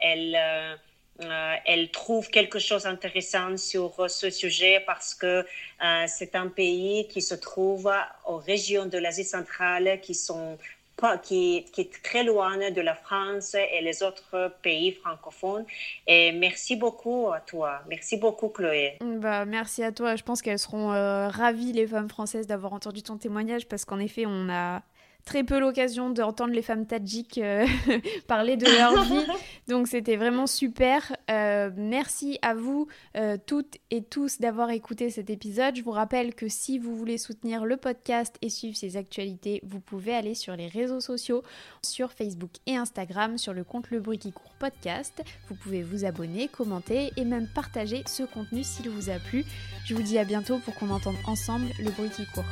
[0.00, 0.78] elles
[1.22, 5.44] euh, elle trouve quelque chose d'intéressant sur ce sujet parce que
[5.84, 7.92] euh, c'est un pays qui se trouve
[8.26, 10.58] aux régions de l'Asie centrale qui sont
[10.96, 15.64] pas, qui, qui, est très loin de la France et les autres pays francophones.
[16.06, 17.80] Et merci beaucoup à toi.
[17.88, 18.98] Merci beaucoup, Chloé.
[19.00, 20.16] Bah, merci à toi.
[20.16, 23.98] Je pense qu'elles seront euh, ravies, les femmes françaises, d'avoir entendu ton témoignage parce qu'en
[23.98, 24.82] effet, on a
[25.24, 27.66] très peu l'occasion d'entendre les femmes tadjiques euh,
[28.26, 29.26] parler de leur vie.
[29.68, 31.16] Donc c'était vraiment super.
[31.30, 35.76] Euh, merci à vous euh, toutes et tous d'avoir écouté cet épisode.
[35.76, 39.80] Je vous rappelle que si vous voulez soutenir le podcast et suivre ses actualités, vous
[39.80, 41.42] pouvez aller sur les réseaux sociaux,
[41.82, 45.22] sur Facebook et Instagram, sur le compte Le Bruit qui court podcast.
[45.48, 49.44] Vous pouvez vous abonner, commenter et même partager ce contenu s'il vous a plu.
[49.84, 52.44] Je vous dis à bientôt pour qu'on entende ensemble le bruit qui court.